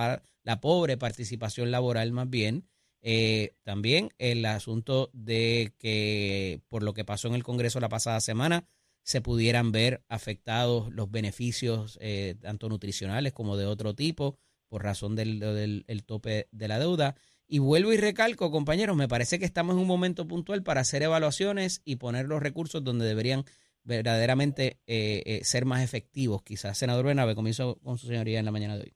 la 0.44 0.62
pobre 0.62 0.96
participación 0.96 1.70
laboral 1.70 2.14
más 2.14 2.30
bien, 2.30 2.66
eh, 3.02 3.58
también 3.64 4.14
el 4.18 4.46
asunto 4.46 5.10
de 5.12 5.74
que 5.78 6.62
por 6.70 6.82
lo 6.82 6.94
que 6.94 7.04
pasó 7.04 7.28
en 7.28 7.36
el 7.36 7.44
Congreso 7.44 7.82
la 7.82 7.90
pasada 7.90 8.22
semana 8.22 8.70
se 9.04 9.20
pudieran 9.20 9.74
ver 9.74 10.02
afectados 10.08 10.94
los 10.94 11.12
beneficios 11.12 11.98
eh, 12.00 12.36
tanto 12.40 12.70
nutricionales 12.70 13.34
como 13.34 13.58
de 13.58 13.66
otro 13.66 13.94
tipo 13.96 14.38
por 14.70 14.82
razón 14.82 15.14
del, 15.14 15.42
del 15.42 15.84
el 15.90 16.06
tope 16.06 16.48
de 16.54 16.68
la 16.70 16.80
deuda. 16.80 17.18
Y 17.48 17.60
vuelvo 17.60 17.92
y 17.92 17.98
recalco, 17.98 18.50
compañeros, 18.50 18.96
me 18.96 19.10
parece 19.10 19.40
que 19.40 19.46
estamos 19.46 19.76
en 19.76 19.82
un 19.82 19.88
momento 19.88 20.26
puntual 20.26 20.64
para 20.64 20.82
hacer 20.82 21.04
evaluaciones 21.04 21.82
y 21.84 21.98
poner 21.98 22.28
los 22.28 22.42
recursos 22.42 22.82
donde 22.82 23.06
deberían 23.06 23.44
verdaderamente 23.86 24.78
eh, 24.88 25.22
eh, 25.26 25.40
ser 25.44 25.66
más 25.66 25.84
efectivos. 25.84 26.44
Quizás, 26.44 26.78
senador 26.78 27.06
Benabe, 27.06 27.36
comienzo 27.36 27.78
con 27.84 27.98
su 27.98 28.08
señoría 28.08 28.40
en 28.40 28.46
la 28.46 28.52
mañana 28.52 28.76
de 28.76 28.82
hoy. 28.82 28.94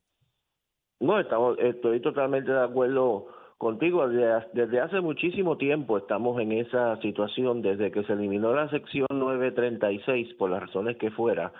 No, 0.99 1.19
estamos, 1.19 1.57
estoy 1.59 2.01
totalmente 2.01 2.51
de 2.51 2.63
acuerdo 2.63 3.27
contigo. 3.57 4.07
Desde, 4.07 4.47
desde 4.53 4.81
hace 4.81 4.99
muchísimo 4.99 5.57
tiempo 5.57 5.97
estamos 5.97 6.41
en 6.41 6.51
esa 6.51 6.99
situación, 7.01 7.61
desde 7.61 7.91
que 7.91 8.03
se 8.03 8.13
eliminó 8.13 8.53
la 8.53 8.69
sección 8.69 9.07
936, 9.11 10.33
por 10.33 10.49
las 10.49 10.61
razones 10.61 10.97
que 10.97 11.11
fuera. 11.11 11.53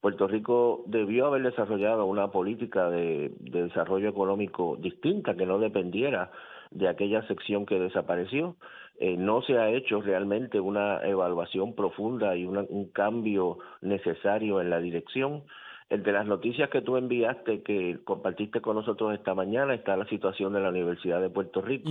Puerto 0.00 0.26
Rico 0.26 0.82
debió 0.86 1.26
haber 1.26 1.42
desarrollado 1.42 2.06
una 2.06 2.28
política 2.28 2.88
de 2.88 3.32
desarrollo 3.38 4.08
económico 4.08 4.76
distinta 4.80 5.34
que 5.34 5.44
no 5.44 5.58
dependiera 5.58 6.30
de 6.70 6.88
aquella 6.88 7.26
sección 7.26 7.66
que 7.66 7.78
desapareció. 7.78 8.56
Eh, 9.02 9.16
no 9.16 9.40
se 9.42 9.56
ha 9.58 9.70
hecho 9.70 10.02
realmente 10.02 10.60
una 10.60 11.00
evaluación 11.02 11.74
profunda 11.74 12.36
y 12.36 12.44
una- 12.44 12.66
un 12.68 12.90
cambio 12.90 13.58
necesario 13.80 14.60
en 14.60 14.68
la 14.70 14.78
dirección. 14.78 15.42
Entre 15.88 16.12
las 16.12 16.26
noticias 16.26 16.68
que 16.70 16.82
tú 16.82 16.96
enviaste, 16.96 17.62
que 17.62 17.98
compartiste 18.04 18.60
con 18.60 18.76
nosotros 18.76 19.12
esta 19.14 19.34
mañana, 19.34 19.72
está 19.74 19.96
la 19.96 20.04
situación 20.06 20.52
de 20.52 20.60
la 20.60 20.68
Universidad 20.68 21.20
de 21.20 21.30
Puerto 21.30 21.62
Rico. 21.62 21.88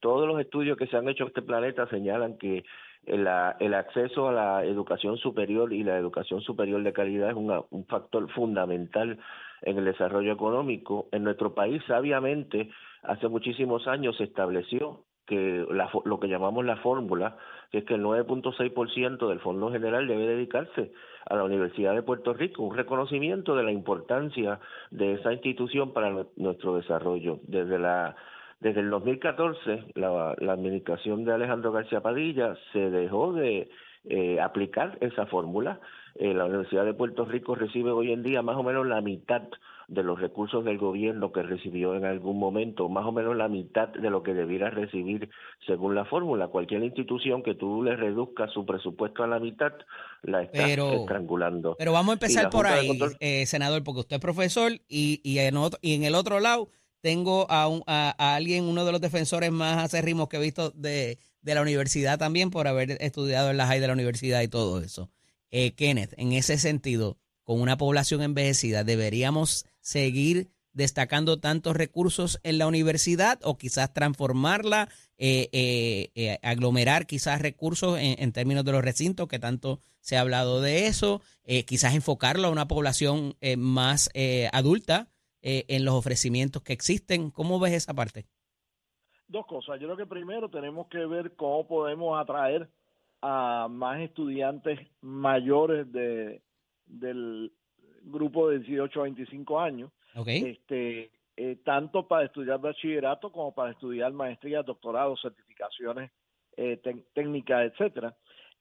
Todos 0.00 0.26
los 0.26 0.40
estudios 0.40 0.78
que 0.78 0.86
se 0.86 0.96
han 0.96 1.08
hecho 1.08 1.24
en 1.24 1.28
este 1.28 1.42
planeta 1.42 1.86
señalan 1.88 2.38
que 2.38 2.64
el, 3.06 3.26
a- 3.26 3.56
el 3.58 3.74
acceso 3.74 4.28
a 4.28 4.32
la 4.32 4.64
educación 4.64 5.16
superior 5.18 5.72
y 5.72 5.82
la 5.82 5.98
educación 5.98 6.40
superior 6.42 6.80
de 6.82 6.92
calidad 6.92 7.30
es 7.30 7.36
una- 7.36 7.62
un 7.70 7.84
factor 7.86 8.30
fundamental 8.30 9.18
en 9.62 9.78
el 9.78 9.84
desarrollo 9.84 10.32
económico. 10.32 11.08
En 11.12 11.24
nuestro 11.24 11.52
país, 11.54 11.82
sabiamente, 11.88 12.70
hace 13.02 13.26
muchísimos 13.28 13.86
años 13.88 14.16
se 14.16 14.24
estableció 14.24 15.00
que 15.26 15.66
la, 15.70 15.90
lo 16.04 16.18
que 16.20 16.28
llamamos 16.28 16.64
la 16.64 16.76
fórmula, 16.76 17.36
que 17.70 17.78
es 17.78 17.84
que 17.84 17.94
el 17.94 18.02
9.6% 18.02 19.28
del 19.28 19.40
Fondo 19.40 19.70
General 19.70 20.06
debe 20.06 20.26
dedicarse 20.26 20.92
a 21.26 21.36
la 21.36 21.44
Universidad 21.44 21.94
de 21.94 22.02
Puerto 22.02 22.34
Rico, 22.34 22.62
un 22.64 22.76
reconocimiento 22.76 23.54
de 23.56 23.62
la 23.62 23.72
importancia 23.72 24.58
de 24.90 25.14
esa 25.14 25.32
institución 25.32 25.92
para 25.92 26.10
nue- 26.10 26.26
nuestro 26.36 26.76
desarrollo. 26.76 27.38
Desde 27.44 27.78
la 27.78 28.14
desde 28.60 28.78
el 28.80 28.90
2014, 28.90 29.86
la, 29.96 30.36
la 30.38 30.52
administración 30.52 31.24
de 31.24 31.32
Alejandro 31.32 31.72
García 31.72 32.00
Padilla 32.00 32.54
se 32.72 32.90
dejó 32.90 33.32
de 33.32 33.68
eh, 34.04 34.40
aplicar 34.40 34.98
esa 35.00 35.26
fórmula. 35.26 35.80
Eh, 36.16 36.34
la 36.34 36.44
Universidad 36.46 36.84
de 36.84 36.94
Puerto 36.94 37.24
Rico 37.24 37.54
recibe 37.54 37.90
hoy 37.90 38.12
en 38.12 38.22
día 38.22 38.42
más 38.42 38.56
o 38.56 38.62
menos 38.62 38.86
la 38.86 39.00
mitad 39.00 39.42
de 39.88 40.02
los 40.02 40.18
recursos 40.20 40.64
del 40.64 40.78
gobierno 40.78 41.32
que 41.32 41.42
recibió 41.42 41.94
en 41.94 42.04
algún 42.04 42.38
momento, 42.38 42.88
más 42.88 43.04
o 43.04 43.12
menos 43.12 43.36
la 43.36 43.48
mitad 43.48 43.88
de 43.88 44.08
lo 44.10 44.22
que 44.22 44.32
debiera 44.32 44.70
recibir 44.70 45.28
según 45.66 45.94
la 45.94 46.04
fórmula. 46.06 46.48
Cualquier 46.48 46.82
institución 46.82 47.42
que 47.42 47.54
tú 47.54 47.82
le 47.82 47.96
reduzcas 47.96 48.50
su 48.52 48.64
presupuesto 48.64 49.22
a 49.22 49.26
la 49.26 49.38
mitad, 49.38 49.72
la 50.22 50.42
está 50.42 50.64
Pero- 50.64 50.92
estrangulando. 50.92 51.74
Pero 51.78 51.92
vamos 51.92 52.10
a 52.10 52.14
empezar 52.14 52.48
por 52.48 52.66
Junta 52.66 52.74
ahí, 52.80 52.88
Control- 52.88 53.16
eh, 53.20 53.44
senador, 53.46 53.82
porque 53.84 54.00
usted 54.00 54.16
es 54.16 54.22
profesor 54.22 54.72
y, 54.88 55.20
y, 55.24 55.38
en 55.40 55.56
otro- 55.56 55.78
y 55.82 55.94
en 55.94 56.04
el 56.04 56.14
otro 56.14 56.40
lado 56.40 56.68
tengo 57.02 57.50
a, 57.50 57.68
un- 57.68 57.82
a, 57.86 58.14
a 58.16 58.36
alguien, 58.36 58.64
uno 58.64 58.84
de 58.84 58.92
los 58.92 59.00
defensores 59.00 59.50
más 59.50 59.82
acérrimos 59.82 60.28
que 60.28 60.36
he 60.36 60.40
visto 60.40 60.70
de, 60.70 61.18
de 61.42 61.54
la 61.54 61.60
universidad 61.60 62.18
también 62.18 62.50
por 62.50 62.66
haber 62.68 62.92
estudiado 63.00 63.50
en 63.50 63.56
la 63.58 63.66
high 63.66 63.80
de 63.80 63.88
la 63.88 63.92
universidad 63.92 64.40
y 64.42 64.48
todo 64.48 64.80
eso. 64.80 65.10
Eh, 65.52 65.74
Kenneth, 65.74 66.14
en 66.16 66.32
ese 66.32 66.58
sentido, 66.58 67.18
con 67.44 67.60
una 67.60 67.76
población 67.76 68.22
envejecida, 68.22 68.82
¿deberíamos 68.82 69.66
seguir 69.80 70.50
destacando 70.72 71.38
tantos 71.38 71.76
recursos 71.76 72.40
en 72.42 72.58
la 72.58 72.66
universidad 72.66 73.38
o 73.42 73.56
quizás 73.58 73.92
transformarla, 73.92 74.88
eh, 75.18 75.48
eh, 75.52 76.10
eh, 76.14 76.38
aglomerar 76.42 77.06
quizás 77.06 77.40
recursos 77.40 77.98
en, 78.00 78.32
términos 78.32 78.64
de 78.64 78.72
los 78.72 78.82
recintos, 78.82 79.28
que 79.28 79.38
tanto 79.38 79.80
se 80.00 80.16
ha 80.16 80.20
hablado 80.20 80.60
de 80.60 80.86
eso, 80.86 81.20
eh, 81.44 81.64
quizás 81.64 81.94
enfocarlo 81.94 82.48
a 82.48 82.50
una 82.50 82.68
población 82.68 83.36
eh, 83.40 83.56
más 83.56 84.10
adulta 84.52 85.08
en 85.44 85.84
los 85.84 85.94
ofrecimientos 85.94 86.62
que 86.62 86.72
existen. 86.72 87.32
¿Cómo 87.32 87.58
ves 87.58 87.72
esa 87.72 87.94
parte? 87.94 88.26
Dos 89.26 89.44
cosas. 89.46 89.80
Yo 89.80 89.88
creo 89.88 89.96
que 89.96 90.06
primero 90.06 90.48
tenemos 90.48 90.86
que 90.86 91.04
ver 91.04 91.34
cómo 91.34 91.66
podemos 91.66 92.20
atraer 92.20 92.70
a 93.22 93.68
más 93.70 94.00
estudiantes 94.00 94.78
mayores 95.00 95.90
de 95.92 96.42
del 96.86 97.52
grupo 98.02 98.50
de 98.50 98.58
18 98.58 99.00
a 99.00 99.02
25 99.04 99.60
años, 99.60 99.90
este 100.26 101.10
eh, 101.36 101.56
tanto 101.64 102.06
para 102.06 102.26
estudiar 102.26 102.60
bachillerato 102.60 103.32
como 103.32 103.54
para 103.54 103.70
estudiar 103.70 104.12
maestría, 104.12 104.62
doctorado, 104.62 105.16
certificaciones 105.16 106.10
eh, 106.56 106.80
técnicas, 107.14 107.72
etcétera. 107.72 108.14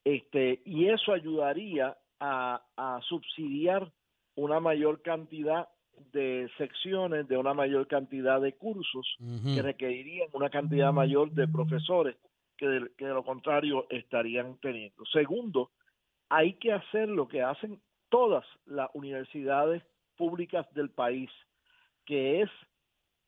Este 0.05 0.61
y 0.63 0.87
eso 0.87 1.11
ayudaría 1.11 1.97
a, 2.19 2.63
a 2.77 3.01
subsidiar 3.09 3.91
una 4.35 4.59
mayor 4.59 5.01
cantidad 5.01 5.67
de 6.13 6.49
secciones, 6.57 7.27
de 7.27 7.37
una 7.37 7.53
mayor 7.53 7.87
cantidad 7.87 8.41
de 8.41 8.53
cursos 8.53 9.05
que 9.43 9.61
requerirían 9.61 10.29
una 10.33 10.49
cantidad 10.49 10.91
mayor 10.91 11.31
de 11.31 11.47
profesores 11.47 12.15
que 12.61 12.67
de, 12.67 12.91
que 12.95 13.05
de 13.05 13.13
lo 13.13 13.25
contrario 13.25 13.87
estarían 13.89 14.55
teniendo. 14.61 15.03
Segundo, 15.11 15.71
hay 16.29 16.53
que 16.53 16.71
hacer 16.71 17.09
lo 17.09 17.27
que 17.27 17.41
hacen 17.41 17.81
todas 18.09 18.45
las 18.65 18.87
universidades 18.93 19.81
públicas 20.15 20.71
del 20.75 20.91
país, 20.91 21.31
que 22.05 22.41
es 22.41 22.49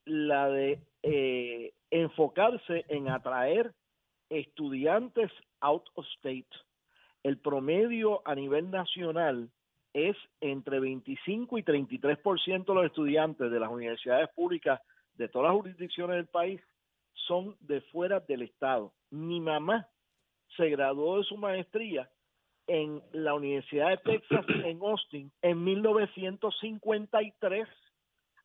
la 0.06 0.50
de 0.50 0.80
eh, 1.02 1.74
enfocarse 1.90 2.86
en 2.90 3.10
atraer 3.10 3.74
estudiantes 4.30 5.32
out 5.62 5.90
of 5.96 6.06
state. 6.18 6.48
El 7.24 7.40
promedio 7.40 8.22
a 8.26 8.36
nivel 8.36 8.70
nacional 8.70 9.50
es 9.94 10.16
entre 10.42 10.80
25 10.80 11.58
y 11.58 11.64
33% 11.64 12.66
de 12.66 12.74
los 12.76 12.86
estudiantes 12.86 13.50
de 13.50 13.60
las 13.60 13.72
universidades 13.72 14.30
públicas 14.36 14.80
de 15.16 15.28
todas 15.28 15.48
las 15.48 15.58
jurisdicciones 15.60 16.18
del 16.18 16.28
país 16.28 16.62
son 17.14 17.56
de 17.60 17.82
fuera 17.82 18.20
del 18.20 18.44
Estado. 18.44 18.94
Mi 19.10 19.40
mamá 19.40 19.88
se 20.56 20.70
graduó 20.70 21.18
de 21.18 21.24
su 21.24 21.38
maestría 21.38 22.10
en 22.68 23.02
la 23.12 23.34
Universidad 23.34 23.90
de 23.90 23.98
Texas 23.98 24.46
en 24.66 24.82
Austin 24.82 25.32
en 25.42 25.64
1953, 25.64 27.68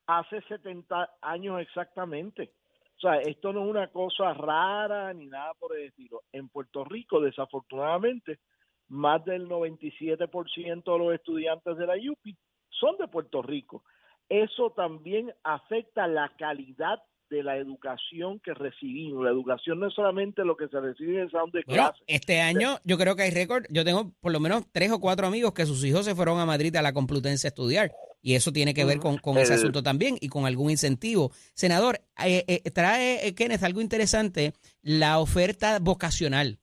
hace 0.06 0.40
70 0.42 1.16
años 1.20 1.60
exactamente. 1.60 2.52
O 2.96 3.00
sea, 3.00 3.20
esto 3.20 3.52
no 3.52 3.64
es 3.64 3.70
una 3.70 3.88
cosa 3.88 4.34
rara 4.34 5.12
ni 5.14 5.26
nada 5.26 5.54
por 5.54 5.76
el 5.76 5.86
estilo. 5.86 6.22
En 6.32 6.48
Puerto 6.48 6.84
Rico, 6.84 7.20
desafortunadamente, 7.20 8.40
más 8.88 9.24
del 9.24 9.48
97% 9.48 10.92
de 10.92 10.98
los 10.98 11.14
estudiantes 11.14 11.76
de 11.76 11.86
la 11.86 11.94
UPI 11.94 12.36
son 12.70 12.96
de 12.96 13.06
Puerto 13.06 13.42
Rico. 13.42 13.84
Eso 14.28 14.72
también 14.72 15.32
afecta 15.44 16.08
la 16.08 16.34
calidad 16.36 17.00
de 17.30 17.42
la 17.42 17.56
educación 17.56 18.40
que 18.40 18.54
recibimos. 18.54 19.24
La 19.24 19.30
educación 19.30 19.80
no 19.80 19.88
es 19.88 19.94
solamente 19.94 20.44
lo 20.44 20.56
que 20.56 20.68
se 20.68 20.80
recibe 20.80 21.16
en 21.16 21.20
el 21.22 21.30
salón 21.30 21.50
de 21.50 21.62
Bueno, 21.66 21.82
clase. 21.84 22.04
este 22.06 22.40
año 22.40 22.78
yo 22.84 22.98
creo 22.98 23.16
que 23.16 23.22
hay 23.22 23.30
récord. 23.30 23.64
Yo 23.70 23.84
tengo 23.84 24.12
por 24.20 24.32
lo 24.32 24.40
menos 24.40 24.64
tres 24.72 24.90
o 24.90 25.00
cuatro 25.00 25.26
amigos 25.26 25.52
que 25.52 25.66
sus 25.66 25.84
hijos 25.84 26.04
se 26.04 26.14
fueron 26.14 26.40
a 26.40 26.46
Madrid 26.46 26.74
a 26.76 26.82
la 26.82 26.92
Complutense 26.92 27.46
a 27.46 27.50
estudiar. 27.50 27.92
Y 28.20 28.34
eso 28.34 28.52
tiene 28.52 28.74
que 28.74 28.84
ver 28.84 28.98
con, 28.98 29.18
con 29.18 29.38
ese 29.38 29.54
asunto 29.54 29.82
también 29.82 30.16
y 30.20 30.28
con 30.28 30.44
algún 30.44 30.70
incentivo. 30.70 31.30
Senador, 31.54 32.00
eh, 32.24 32.44
eh, 32.48 32.70
trae, 32.70 33.26
eh, 33.26 33.34
Kenneth, 33.34 33.62
algo 33.62 33.80
interesante, 33.80 34.54
la 34.82 35.20
oferta 35.20 35.78
vocacional. 35.78 36.58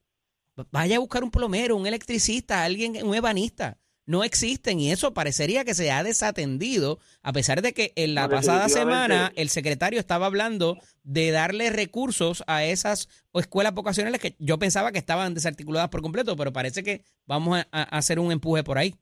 Vaya 0.70 0.96
a 0.96 1.00
buscar 1.00 1.24
un 1.24 1.30
plomero, 1.30 1.76
un 1.76 1.86
electricista, 1.86 2.64
alguien, 2.64 3.06
un 3.06 3.14
ebanista. 3.14 3.78
No 4.06 4.22
existen 4.22 4.78
y 4.78 4.92
eso 4.92 5.12
parecería 5.14 5.64
que 5.64 5.74
se 5.74 5.90
ha 5.90 6.02
desatendido, 6.04 7.00
a 7.22 7.32
pesar 7.32 7.60
de 7.60 7.72
que 7.72 7.92
en 7.96 8.14
la 8.14 8.28
No, 8.28 8.30
pasada 8.36 8.68
semana 8.68 9.32
el 9.34 9.48
secretario 9.48 9.98
estaba 9.98 10.26
hablando 10.26 10.78
de 11.02 11.32
darle 11.32 11.70
recursos 11.70 12.44
a 12.46 12.64
esas 12.64 13.08
escuelas 13.34 13.74
vocacionales 13.74 14.20
que 14.20 14.36
yo 14.38 14.58
pensaba 14.58 14.92
que 14.92 14.98
estaban 14.98 15.34
desarticuladas 15.34 15.88
por 15.88 16.02
completo, 16.02 16.36
pero 16.36 16.52
parece 16.52 16.84
que 16.84 17.02
vamos 17.26 17.58
a, 17.58 17.66
a 17.72 17.82
hacer 17.98 18.20
un 18.20 18.30
empuje 18.30 18.62
por 18.62 18.78
ahí. 18.78 18.94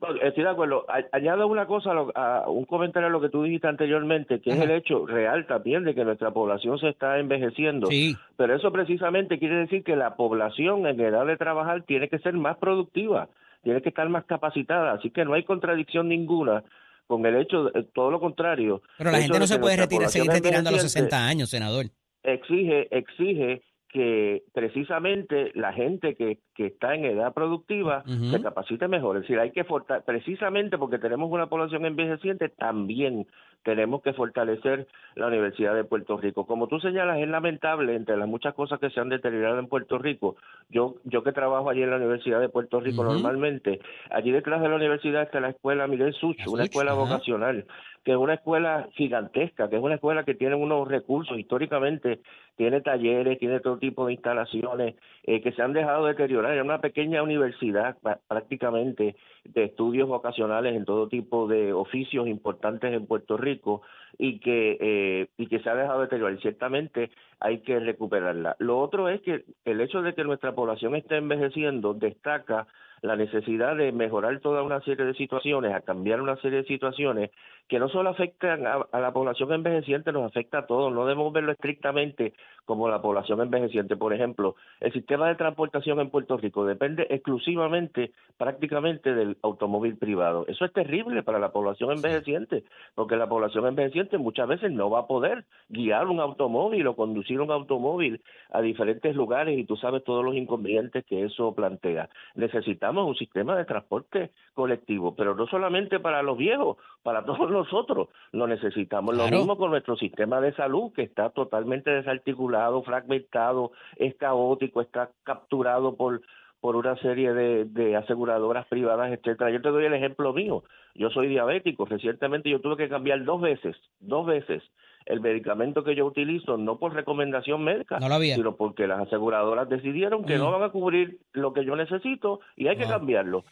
No, 0.00 0.14
Estoy 0.20 0.42
de 0.42 0.50
acuerdo. 0.50 0.84
Añado 1.12 1.46
una 1.46 1.66
cosa, 1.66 1.92
a, 1.92 1.94
lo- 1.94 2.16
a 2.16 2.50
un 2.50 2.64
comentario 2.64 3.06
a 3.06 3.10
lo 3.10 3.20
que 3.20 3.28
tú 3.28 3.44
dijiste 3.44 3.68
anteriormente, 3.68 4.40
que 4.40 4.50
Ajá. 4.52 4.64
es 4.64 4.68
el 4.68 4.76
hecho 4.76 5.06
real 5.06 5.46
también 5.46 5.84
de 5.84 5.94
que 5.94 6.04
nuestra 6.04 6.32
población 6.32 6.78
se 6.78 6.88
está 6.88 7.18
envejeciendo. 7.20 7.86
Sí, 7.86 8.16
Pero 8.36 8.56
eso 8.56 8.72
precisamente 8.72 9.38
quiere 9.38 9.56
decir 9.58 9.84
que 9.84 9.94
la 9.94 10.16
población 10.16 10.86
en 10.88 11.00
edad 11.00 11.24
de 11.24 11.36
trabajar 11.36 11.84
tiene 11.84 12.08
que 12.08 12.18
ser 12.18 12.34
más 12.34 12.56
productiva, 12.58 13.28
tiene 13.62 13.82
que 13.82 13.88
estar 13.88 14.08
más 14.08 14.24
capacitada. 14.24 14.92
Así 14.92 15.10
que 15.10 15.24
no 15.24 15.34
hay 15.34 15.44
contradicción 15.44 16.08
ninguna 16.08 16.64
con 17.06 17.24
el 17.26 17.36
hecho, 17.36 17.64
de, 17.64 17.82
todo 17.94 18.10
lo 18.10 18.20
contrario. 18.20 18.82
pero 18.98 19.10
la 19.10 19.20
gente 19.20 19.38
no 19.38 19.46
se 19.46 19.58
puede 19.58 19.76
retirar, 19.76 20.08
seguir 20.08 20.30
retirando 20.30 20.68
a 20.68 20.72
los 20.72 20.80
envejeciente 20.80 21.10
60 21.10 21.26
años, 21.26 21.50
senador. 21.50 21.86
exige, 22.22 22.88
exige 22.96 23.62
que 23.92 24.42
precisamente 24.54 25.52
la 25.54 25.72
gente 25.74 26.14
que, 26.14 26.38
que 26.54 26.66
está 26.66 26.94
en 26.94 27.04
edad 27.04 27.34
productiva 27.34 28.02
se 28.06 28.40
capacite 28.42 28.88
mejor. 28.88 29.16
Es 29.16 29.22
decir, 29.22 29.38
hay 29.38 29.50
que 29.50 29.64
forta- 29.64 30.00
precisamente 30.00 30.78
porque 30.78 30.98
tenemos 30.98 31.30
una 31.30 31.46
población 31.46 31.84
envejeciente, 31.84 32.48
también 32.48 33.26
tenemos 33.62 34.02
que 34.02 34.12
fortalecer 34.14 34.88
la 35.14 35.26
Universidad 35.28 35.74
de 35.74 35.84
Puerto 35.84 36.16
Rico. 36.16 36.46
Como 36.46 36.66
tú 36.66 36.80
señalas, 36.80 37.18
es 37.18 37.28
lamentable 37.28 37.94
entre 37.94 38.16
las 38.16 38.26
muchas 38.26 38.54
cosas 38.54 38.80
que 38.80 38.90
se 38.90 38.98
han 38.98 39.08
deteriorado 39.08 39.58
en 39.58 39.68
Puerto 39.68 39.98
Rico. 39.98 40.36
Yo, 40.68 40.96
yo 41.04 41.22
que 41.22 41.32
trabajo 41.32 41.70
allí 41.70 41.82
en 41.82 41.90
la 41.90 41.96
Universidad 41.96 42.40
de 42.40 42.48
Puerto 42.48 42.80
Rico 42.80 43.04
normalmente, 43.04 43.78
allí 44.10 44.32
detrás 44.32 44.62
de 44.62 44.68
la 44.68 44.76
universidad 44.76 45.22
está 45.22 45.38
la 45.38 45.50
escuela 45.50 45.86
Miguel 45.86 46.14
Such, 46.14 46.38
La 46.40 46.50
una 46.50 46.64
escuela 46.64 46.94
vocacional, 46.94 47.66
que 48.04 48.12
es 48.12 48.16
una 48.16 48.34
escuela 48.34 48.88
gigantesca, 48.92 49.68
que 49.68 49.76
es 49.76 49.82
una 49.82 49.94
escuela 49.94 50.24
que 50.24 50.34
tiene 50.34 50.54
unos 50.54 50.88
recursos 50.88 51.38
históricamente, 51.38 52.20
tiene 52.56 52.80
talleres, 52.80 53.38
tiene 53.38 53.60
todo 53.60 53.78
tipo 53.78 54.06
de 54.06 54.14
instalaciones 54.14 54.96
eh, 55.22 55.40
que 55.40 55.52
se 55.52 55.62
han 55.62 55.72
dejado 55.72 56.06
deteriorar. 56.06 56.56
Es 56.56 56.64
una 56.64 56.80
pequeña 56.80 57.22
universidad 57.22 57.96
prácticamente 58.28 59.16
de 59.44 59.64
estudios 59.64 60.08
vocacionales 60.08 60.74
en 60.74 60.84
todo 60.84 61.08
tipo 61.08 61.46
de 61.46 61.72
oficios 61.72 62.26
importantes 62.26 62.92
en 62.92 63.06
Puerto 63.06 63.36
Rico 63.36 63.82
y 64.18 64.40
que 64.40 64.76
eh, 64.80 65.28
y 65.36 65.46
que 65.46 65.60
se 65.60 65.70
ha 65.70 65.74
dejado 65.74 66.00
deteriorar. 66.00 66.38
Ciertamente 66.40 67.10
hay 67.40 67.60
que 67.60 67.78
recuperarla. 67.78 68.56
Lo 68.58 68.80
otro 68.80 69.08
es 69.08 69.20
que 69.22 69.44
el 69.64 69.80
hecho 69.80 70.02
de 70.02 70.14
que 70.14 70.24
nuestra 70.24 70.54
población 70.54 70.96
esté 70.96 71.16
envejeciendo 71.16 71.94
destaca 71.94 72.66
la 73.02 73.16
necesidad 73.16 73.76
de 73.76 73.90
mejorar 73.90 74.38
toda 74.40 74.62
una 74.62 74.80
serie 74.82 75.04
de 75.04 75.14
situaciones, 75.14 75.74
a 75.74 75.80
cambiar 75.80 76.20
una 76.20 76.36
serie 76.36 76.62
de 76.62 76.68
situaciones 76.68 77.30
que 77.72 77.78
no 77.78 77.88
solo 77.88 78.10
afectan 78.10 78.66
a, 78.66 78.86
a 78.92 79.00
la 79.00 79.14
población 79.14 79.50
envejeciente, 79.50 80.12
nos 80.12 80.26
afecta 80.26 80.58
a 80.58 80.66
todos. 80.66 80.92
No 80.92 81.06
debemos 81.06 81.32
verlo 81.32 81.52
estrictamente 81.52 82.34
como 82.66 82.90
la 82.90 83.00
población 83.00 83.40
envejeciente. 83.40 83.96
Por 83.96 84.12
ejemplo, 84.12 84.56
el 84.80 84.92
sistema 84.92 85.26
de 85.26 85.36
transportación 85.36 85.98
en 85.98 86.10
Puerto 86.10 86.36
Rico 86.36 86.66
depende 86.66 87.06
exclusivamente, 87.08 88.12
prácticamente, 88.36 89.14
del 89.14 89.38
automóvil 89.42 89.96
privado. 89.96 90.44
Eso 90.48 90.66
es 90.66 90.72
terrible 90.74 91.22
para 91.22 91.38
la 91.38 91.50
población 91.50 91.92
envejeciente, 91.92 92.64
porque 92.94 93.16
la 93.16 93.26
población 93.26 93.66
envejeciente 93.66 94.18
muchas 94.18 94.48
veces 94.48 94.70
no 94.70 94.90
va 94.90 95.00
a 95.00 95.06
poder 95.06 95.46
guiar 95.70 96.08
un 96.08 96.20
automóvil 96.20 96.86
o 96.86 96.94
conducir 96.94 97.40
un 97.40 97.50
automóvil 97.50 98.20
a 98.50 98.60
diferentes 98.60 99.16
lugares 99.16 99.58
y 99.58 99.64
tú 99.64 99.76
sabes 99.76 100.04
todos 100.04 100.22
los 100.22 100.36
inconvenientes 100.36 101.06
que 101.06 101.24
eso 101.24 101.54
plantea. 101.54 102.10
Necesitamos 102.34 103.08
un 103.08 103.14
sistema 103.14 103.56
de 103.56 103.64
transporte 103.64 104.30
colectivo, 104.52 105.14
pero 105.16 105.34
no 105.34 105.46
solamente 105.46 106.00
para 106.00 106.22
los 106.22 106.36
viejos, 106.36 106.76
para 107.02 107.24
todos 107.24 107.50
nosotros 107.62 108.08
lo 108.32 108.46
necesitamos. 108.46 109.14
Claro. 109.14 109.30
Lo 109.30 109.36
mismo 109.38 109.56
con 109.56 109.70
nuestro 109.70 109.96
sistema 109.96 110.40
de 110.40 110.52
salud, 110.54 110.92
que 110.92 111.02
está 111.02 111.30
totalmente 111.30 111.90
desarticulado, 111.90 112.82
fragmentado, 112.82 113.72
es 113.96 114.14
caótico, 114.16 114.80
está 114.80 115.10
capturado 115.24 115.94
por 115.96 116.20
por 116.60 116.76
una 116.76 116.94
serie 116.98 117.32
de, 117.34 117.64
de 117.64 117.96
aseguradoras 117.96 118.68
privadas, 118.68 119.10
etcétera. 119.10 119.50
Yo 119.50 119.60
te 119.60 119.68
doy 119.70 119.84
el 119.84 119.94
ejemplo 119.94 120.32
mío. 120.32 120.62
Yo 120.94 121.10
soy 121.10 121.26
diabético. 121.26 121.86
Recientemente 121.86 122.50
yo 122.50 122.60
tuve 122.60 122.76
que 122.76 122.88
cambiar 122.88 123.24
dos 123.24 123.40
veces, 123.40 123.74
dos 123.98 124.24
veces 124.26 124.62
el 125.06 125.20
medicamento 125.20 125.82
que 125.82 125.94
yo 125.94 126.06
utilizo, 126.06 126.56
no 126.56 126.78
por 126.78 126.94
recomendación 126.94 127.62
médica, 127.64 127.98
No 127.98 128.18
sino 128.20 128.54
porque 128.56 128.86
las 128.86 129.00
aseguradoras 129.00 129.68
decidieron 129.68 130.24
que 130.24 130.36
Mm. 130.36 130.40
no 130.40 130.52
van 130.52 130.62
a 130.62 130.68
cubrir 130.70 131.18
lo 131.32 131.52
que 131.52 131.64
yo 131.64 131.74
necesito 131.76 132.40
y 132.56 132.68
hay 132.68 132.76
que 132.76 132.86
cambiarlo. 132.86 133.44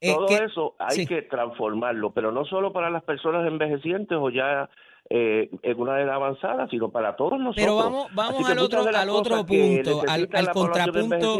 Eh, 0.00 0.14
Todo 0.14 0.26
que- 0.26 0.44
eso 0.44 0.74
hay 0.78 0.96
sí. 0.96 1.06
que 1.06 1.22
transformarlo, 1.22 2.12
pero 2.12 2.30
no 2.32 2.44
solo 2.44 2.72
para 2.72 2.90
las 2.90 3.02
personas 3.02 3.46
envejecientes 3.46 4.16
o 4.20 4.30
ya 4.30 4.70
eh, 5.10 5.48
en 5.62 5.80
una 5.80 6.00
edad 6.00 6.14
avanzada, 6.14 6.68
sino 6.68 6.90
para 6.90 7.16
todos 7.16 7.38
nosotros. 7.38 7.56
Pero 7.56 7.76
vamos, 7.76 8.08
vamos 8.14 8.48
al 8.48 8.58
otro, 8.58 8.86
al 8.86 9.10
otro 9.10 9.46
punto, 9.46 10.02
al, 10.06 10.28
contrapunto 10.52 11.38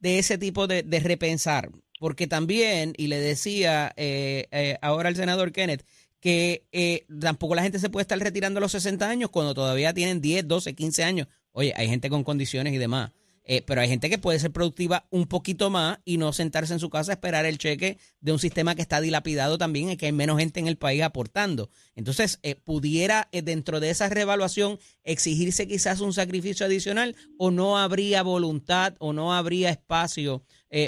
de 0.00 0.18
ese 0.18 0.38
tipo 0.38 0.66
de, 0.66 0.82
de 0.82 1.00
repensar. 1.00 1.68
Porque 2.00 2.26
también, 2.26 2.94
y 2.96 3.06
le 3.06 3.20
decía 3.20 3.92
eh, 3.96 4.46
eh, 4.50 4.76
ahora 4.82 5.08
al 5.08 5.14
senador 5.14 5.52
Kenneth, 5.52 5.84
que 6.20 6.64
eh, 6.72 7.04
tampoco 7.20 7.54
la 7.54 7.62
gente 7.62 7.78
se 7.78 7.90
puede 7.90 8.02
estar 8.02 8.18
retirando 8.18 8.58
a 8.58 8.60
los 8.60 8.72
60 8.72 9.08
años 9.08 9.30
cuando 9.30 9.54
todavía 9.54 9.92
tienen 9.92 10.20
10, 10.20 10.48
12, 10.48 10.74
15 10.74 11.04
años. 11.04 11.28
Oye, 11.52 11.72
hay 11.76 11.86
gente 11.86 12.10
con 12.10 12.24
condiciones 12.24 12.72
y 12.72 12.78
demás. 12.78 13.12
Eh, 13.44 13.62
pero 13.66 13.80
hay 13.80 13.88
gente 13.88 14.08
que 14.08 14.18
puede 14.18 14.38
ser 14.38 14.52
productiva 14.52 15.06
un 15.10 15.26
poquito 15.26 15.68
más 15.68 15.98
y 16.04 16.16
no 16.16 16.32
sentarse 16.32 16.72
en 16.72 16.78
su 16.78 16.90
casa 16.90 17.12
a 17.12 17.14
esperar 17.14 17.44
el 17.44 17.58
cheque 17.58 17.98
de 18.20 18.32
un 18.32 18.38
sistema 18.38 18.74
que 18.74 18.82
está 18.82 19.00
dilapidado 19.00 19.58
también 19.58 19.90
y 19.90 19.96
que 19.96 20.06
hay 20.06 20.12
menos 20.12 20.38
gente 20.38 20.60
en 20.60 20.68
el 20.68 20.76
país 20.76 21.02
aportando. 21.02 21.68
Entonces, 21.96 22.38
eh, 22.42 22.54
¿pudiera 22.54 23.28
eh, 23.32 23.42
dentro 23.42 23.80
de 23.80 23.90
esa 23.90 24.08
reevaluación 24.08 24.78
exigirse 25.02 25.66
quizás 25.66 26.00
un 26.00 26.12
sacrificio 26.12 26.66
adicional 26.66 27.16
o 27.38 27.50
no 27.50 27.78
habría 27.78 28.22
voluntad 28.22 28.94
o 28.98 29.12
no 29.12 29.34
habría 29.34 29.70
espacio 29.70 30.42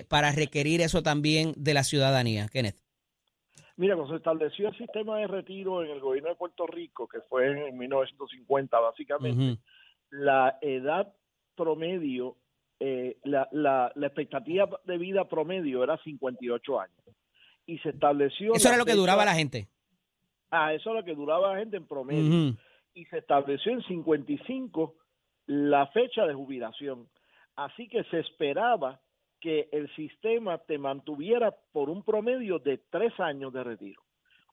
para 0.08 0.32
requerir 0.32 0.80
eso 0.80 1.02
también 1.02 1.52
de 1.56 1.74
la 1.74 1.84
ciudadanía? 1.84 2.48
Kenneth. 2.48 2.84
Mira, 3.76 3.96
cuando 3.96 4.12
se 4.12 4.18
estableció 4.18 4.68
el 4.68 4.78
sistema 4.78 5.18
de 5.18 5.26
retiro 5.26 5.82
en 5.82 5.90
el 5.90 6.00
gobierno 6.00 6.28
de 6.30 6.36
Puerto 6.36 6.66
Rico, 6.66 7.08
que 7.08 7.20
fue 7.22 7.68
en 7.68 7.76
1950 7.76 8.78
básicamente, 8.78 9.52
Ujú. 9.52 9.60
la 10.10 10.58
edad 10.60 11.12
promedio, 11.56 12.36
eh, 12.86 13.16
la, 13.24 13.48
la, 13.52 13.90
la 13.94 14.06
expectativa 14.06 14.68
de 14.84 14.98
vida 14.98 15.26
promedio 15.28 15.82
era 15.82 15.96
58 16.04 16.80
años. 16.80 16.98
Y 17.66 17.78
se 17.78 17.88
estableció... 17.90 18.52
Eso 18.54 18.68
era 18.68 18.76
lo 18.76 18.84
que 18.84 18.92
duraba 18.94 19.24
la 19.24 19.34
gente. 19.34 19.68
Ah, 20.50 20.74
eso 20.74 20.90
es 20.90 20.96
lo 20.96 21.04
que 21.04 21.14
duraba 21.14 21.52
la 21.54 21.58
gente 21.60 21.78
en 21.78 21.86
promedio. 21.86 22.54
Y 22.94 23.04
se 23.06 23.18
estableció 23.18 23.72
en 23.72 23.82
55 23.82 24.94
la 25.46 25.86
fecha 25.88 26.26
de 26.26 26.34
jubilación. 26.34 27.08
Así 27.56 27.88
que 27.88 28.04
se 28.04 28.20
esperaba 28.20 29.00
que 29.40 29.68
el 29.72 29.88
sistema 29.96 30.58
te 30.58 30.76
mantuviera 30.78 31.54
por 31.72 31.88
un 31.88 32.02
promedio 32.02 32.58
de 32.58 32.78
tres 32.90 33.12
años 33.18 33.52
de 33.52 33.64
retiro. 33.64 34.02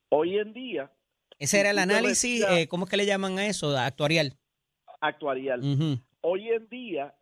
Hoy 0.09 0.37
en 0.37 0.53
día, 0.53 0.91
Ese 1.39 1.59
era 1.59 1.71
el 1.71 1.79
análisis, 1.79 2.41
retiras- 2.45 2.57
eh, 2.59 2.67
¿cómo 2.67 2.85
es 2.85 2.89
que 2.91 2.97
le 2.97 3.05
llaman 3.05 3.37
a 3.39 3.45
eso? 3.47 3.75
Actuarial. 3.77 4.37
actuarial, 5.01 5.61
hoy 6.21 6.49
en 6.49 6.67
día 6.69 7.13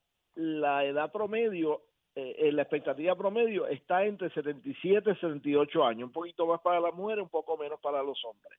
la 0.41 0.85
edad 0.85 1.11
promedio, 1.11 1.83
eh, 2.15 2.35
eh, 2.39 2.51
la 2.51 2.61
expectativa 2.63 3.15
promedio 3.15 3.67
está 3.67 4.05
entre 4.05 4.29
77 4.33 5.11
y 5.11 5.15
78 5.15 5.83
años, 5.85 6.07
un 6.07 6.11
poquito 6.13 6.45
más 6.47 6.61
para 6.61 6.79
las 6.79 6.93
mujeres, 6.93 7.23
un 7.23 7.29
poco 7.29 7.57
menos 7.57 7.79
para 7.81 8.01
los 8.01 8.23
hombres. 8.25 8.57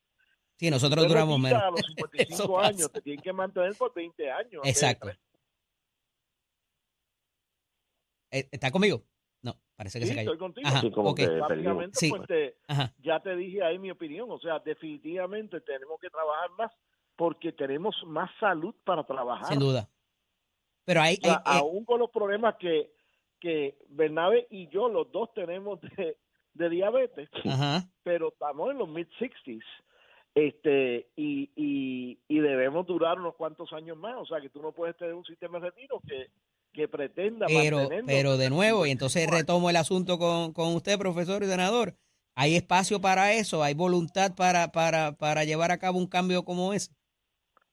Sí, 0.57 0.71
nosotros 0.71 1.05
Te 1.05 1.09
duramos 1.09 1.39
menos. 1.41 1.63
A 1.63 1.71
los 1.71 1.81
Eso 1.85 1.95
55 1.97 2.55
pasa. 2.55 2.69
años 2.69 2.93
te 2.93 3.01
tienen 3.01 3.23
que 3.23 3.33
mantener 3.33 3.75
por 3.77 3.95
20 3.95 4.31
años. 4.31 4.63
Exacto. 4.65 5.09
Eh, 8.31 8.49
¿Está 8.53 8.71
conmigo? 8.71 9.03
No, 9.43 9.55
parece 9.75 9.99
que 9.99 10.05
Sí, 10.05 10.11
se 10.11 10.17
cayó. 10.17 10.31
estoy 10.33 10.39
contigo. 10.39 10.69
Ajá, 10.69 10.81
Sí, 10.81 10.91
como 10.91 11.11
ok. 11.11 11.17
que 11.17 11.91
Sí. 11.95 12.11
pues 12.11 12.27
te- 12.29 12.57
Ajá. 12.69 12.95
ya 12.99 13.21
te 13.21 13.35
dije 13.37 13.63
ahí 13.65 13.79
mi 13.79 13.91
opinión. 13.91 14.31
O 14.31 14.39
sea, 14.39 14.59
definitivamente 14.61 15.61
tenemos 15.63 15.99
que 16.01 16.11
trabajar 16.11 16.51
más 16.59 16.71
porque 17.17 17.53
tenemos 17.53 17.97
más 18.07 18.31
salud 18.39 18.75
para 18.85 19.05
trabajar. 19.05 19.47
Sin 19.49 19.59
duda. 19.59 19.89
Pero 20.91 21.03
hay, 21.03 21.19
O 21.23 21.25
sea, 21.27 21.43
hay- 21.45 21.59
eh, 21.59 21.61
aún 21.61 21.85
con 21.85 22.01
los 22.01 22.11
problemas 22.11 22.57
que, 22.59 22.91
que 23.39 23.79
Bernabe 23.91 24.49
y 24.51 24.67
yo, 24.71 24.89
los 24.89 25.13
dos 25.13 25.33
tenemos 25.35 25.81
de, 25.97 26.17
de 26.55 26.69
diabetes, 26.69 27.29
ajá. 27.49 27.89
pero 28.03 28.31
estamos 28.31 28.73
en 28.73 28.79
los 28.79 28.89
mid-60s. 28.89 29.63
Este, 30.35 31.07
y, 31.15 31.49
y, 31.55 32.19
y 32.27 32.39
debemos 32.41 32.89
durar 32.89 33.21
unos 33.21 33.37
cuantos 33.37 33.73
años 33.73 33.97
más. 33.97 34.17
O 34.19 34.27
sea, 34.27 34.41
que 34.41 34.49
tú 34.49 34.61
no 34.61 34.73
puedes 34.73 34.97
tener 34.97 35.15
un 35.15 35.25
sistema 35.25 35.61
de 35.61 35.71
retiro 35.71 36.01
que, 36.09 36.27
que 36.73 36.89
pretenda 36.89 37.47
Pero, 37.47 37.89
pero 38.05 38.37
de 38.37 38.51
nuevo, 38.51 38.85
y 38.85 38.91
55 38.91 38.93
entonces 38.93 39.31
retomo 39.31 39.71
el 39.71 39.77
asunto 39.77 40.19
con, 40.19 40.53
con 40.53 40.75
usted, 40.75 40.99
profesor 40.99 41.45
y 41.45 41.47
senador. 41.47 41.95
¿Hay 42.35 42.57
espacio 42.57 43.01
para 43.01 43.33
eso? 43.35 43.63
¿Hay 43.63 43.75
voluntad 43.75 44.35
para, 44.35 44.73
para, 44.73 45.13
para 45.13 45.45
llevar 45.45 45.71
a 45.71 45.79
cabo 45.79 45.99
un 45.99 46.09
cambio 46.09 46.45
como 46.45 46.73
ese? 46.73 46.91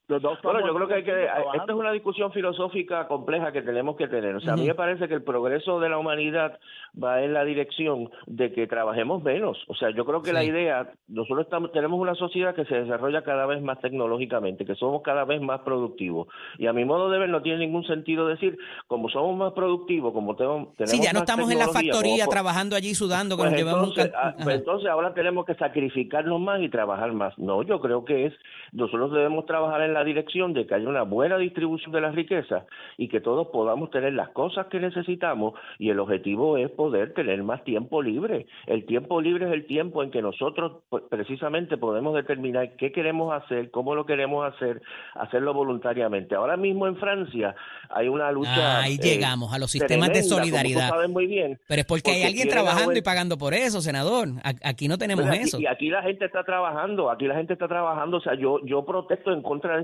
Los 0.08 0.22
dos 0.22 0.40
Bueno, 0.42 0.66
yo 0.66 0.74
creo 0.74 0.88
que 0.88 0.94
hay 0.94 1.04
que, 1.04 1.24
esta 1.26 1.66
es 1.68 1.78
una 1.78 1.92
discusión 1.92 2.32
filosófica 2.32 3.08
compleja 3.10 3.52
que 3.52 3.62
tenemos 3.62 3.98
que 3.98 4.08
tener. 4.08 4.36
O 4.36 4.40
sea, 4.40 4.54
a 4.54 4.56
mí 4.56 4.66
me 4.66 4.74
parece 4.74 5.08
que 5.10 5.14
el 5.14 5.22
progreso 5.24 5.82
de 5.82 5.90
la 5.90 5.98
humanidad 5.98 6.60
va 7.02 7.22
en 7.24 7.34
la 7.34 7.44
dirección 7.44 8.10
de 8.26 8.54
que 8.54 8.68
trabajemos 8.68 9.22
menos. 9.22 9.58
O 9.68 9.76
sea, 9.76 9.90
yo 9.90 10.06
creo 10.06 10.22
que 10.22 10.32
la 10.32 10.42
Sí. 10.42 10.48
idea, 10.48 10.90
nosotros 11.10 11.46
estamos, 11.46 11.74
tenemos 11.74 12.00
una 12.00 12.16
sociedad 12.16 12.56
que 12.56 12.64
se 12.66 12.84
desarrolla 12.84 13.24
cada 13.24 13.46
vez 13.48 13.62
más 13.62 13.82
tecnológicamente, 13.82 14.66
que 14.66 14.76
somos 14.76 15.02
cada 15.02 15.26
vez 15.26 15.42
más 15.42 15.60
productivos. 15.62 16.30
Y 16.58 16.68
a 16.68 16.74
mi 16.74 16.86
modo 16.86 17.10
de 17.10 17.20
ver 17.20 17.28
no 17.30 17.42
tiene 17.42 17.60
ningún 17.60 17.84
sentido 17.86 18.28
decir, 18.28 18.58
como 18.88 19.10
somos 19.10 19.36
más 19.36 19.52
productivos, 19.52 20.14
como 20.14 20.38
tenemos, 20.38 20.74
tenemos 20.78 20.92
Sí, 20.92 21.02
ya 21.04 21.12
no 21.12 21.20
estamos 21.20 21.52
en 21.52 21.60
la 21.60 21.68
factoría 21.68 22.24
como- 22.26 22.32
trabajando 22.32 22.78
allí 22.78 22.96
sudando, 22.96 23.36
que 23.36 23.42
pues 23.44 23.52
nos 23.52 23.60
llevamos 23.60 23.90
entonces, 23.90 24.14
can- 24.14 24.22
ah, 24.24 24.36
pues 24.42 24.56
entonces 24.56 24.90
ahora 24.90 25.14
tenemos 25.14 25.46
que 25.46 25.56
sacrificarnos 25.56 26.40
más 26.40 26.62
y 26.62 26.70
trabajar 26.70 27.12
más. 27.12 27.38
No, 27.38 27.62
yo 27.64 27.82
creo 27.82 28.06
que 28.06 28.28
es, 28.28 28.34
nosotros 28.72 29.12
debemos 29.12 29.46
trabajar 29.46 29.82
en 29.82 29.94
la 29.94 29.97
dirección 30.04 30.54
de 30.54 30.66
que 30.68 30.76
haya 30.76 30.88
una 30.88 31.04
buena 31.04 31.38
distribución 31.38 31.92
de 31.92 32.02
las 32.02 32.16
riquezas 32.16 32.64
y 32.98 33.08
que 33.10 33.22
todos 33.22 33.48
podamos 33.48 33.90
tener 33.92 34.14
las 34.14 34.30
cosas 34.30 34.68
que 34.68 34.80
necesitamos 34.80 35.54
y 35.80 35.90
el 35.90 36.00
objetivo 36.00 36.58
es 36.58 36.70
poder 36.72 37.14
tener 37.14 37.42
más 37.44 37.64
tiempo 37.64 38.02
libre. 38.02 38.48
El 38.66 38.86
tiempo 38.86 39.22
libre 39.22 39.46
es 39.48 39.52
el 39.54 39.66
tiempo 39.66 40.04
en 40.04 40.12
que 40.12 40.22
nosotros 40.22 40.84
pues, 40.90 41.04
precisamente 41.10 41.78
podemos 41.78 42.16
determinar 42.16 42.76
qué 42.78 42.92
queremos 42.92 43.34
hacer, 43.34 43.72
cómo 43.72 43.96
lo 43.96 44.06
queremos 44.06 44.46
hacer, 44.54 44.82
hacerlo 45.16 45.54
voluntariamente. 45.54 46.36
Ahora 46.36 46.58
mismo 46.58 46.88
en 46.88 46.96
Francia 46.98 47.56
hay 47.90 48.08
una 48.08 48.32
lucha. 48.32 48.82
Ahí 48.82 48.96
eh, 48.96 49.00
llegamos 49.02 49.54
a 49.54 49.60
los 49.60 49.72
sistemas 49.72 50.10
de 50.10 50.14
tremenda, 50.22 50.36
solidaridad. 50.36 50.90
sabes 50.90 51.10
muy 51.10 51.28
bien. 51.28 51.60
Pero 51.68 51.82
es 51.82 51.88
porque 51.88 52.12
hay 52.12 52.24
alguien 52.24 52.50
trabajando 52.50 52.96
y 52.98 53.02
pagando 53.02 53.38
por 53.38 53.54
eso, 53.54 53.82
senador. 53.82 54.28
Aquí 54.64 54.88
no 54.88 54.98
tenemos 54.98 55.26
Pues 55.26 55.36
aquí- 55.40 55.48
eso. 55.48 55.60
Y 55.60 55.66
aquí 55.66 55.90
la 55.90 56.02
gente 56.02 56.26
está 56.26 56.44
trabajando, 56.44 57.10
aquí 57.12 57.26
la 57.26 57.36
gente 57.36 57.54
está 57.54 57.68
trabajando. 57.68 58.18
O 58.18 58.22
sea, 58.22 58.36
yo 58.36 58.60
yo 58.66 58.86
protesto 58.86 59.32
en 59.32 59.42
contra 59.42 59.76
de 59.76 59.82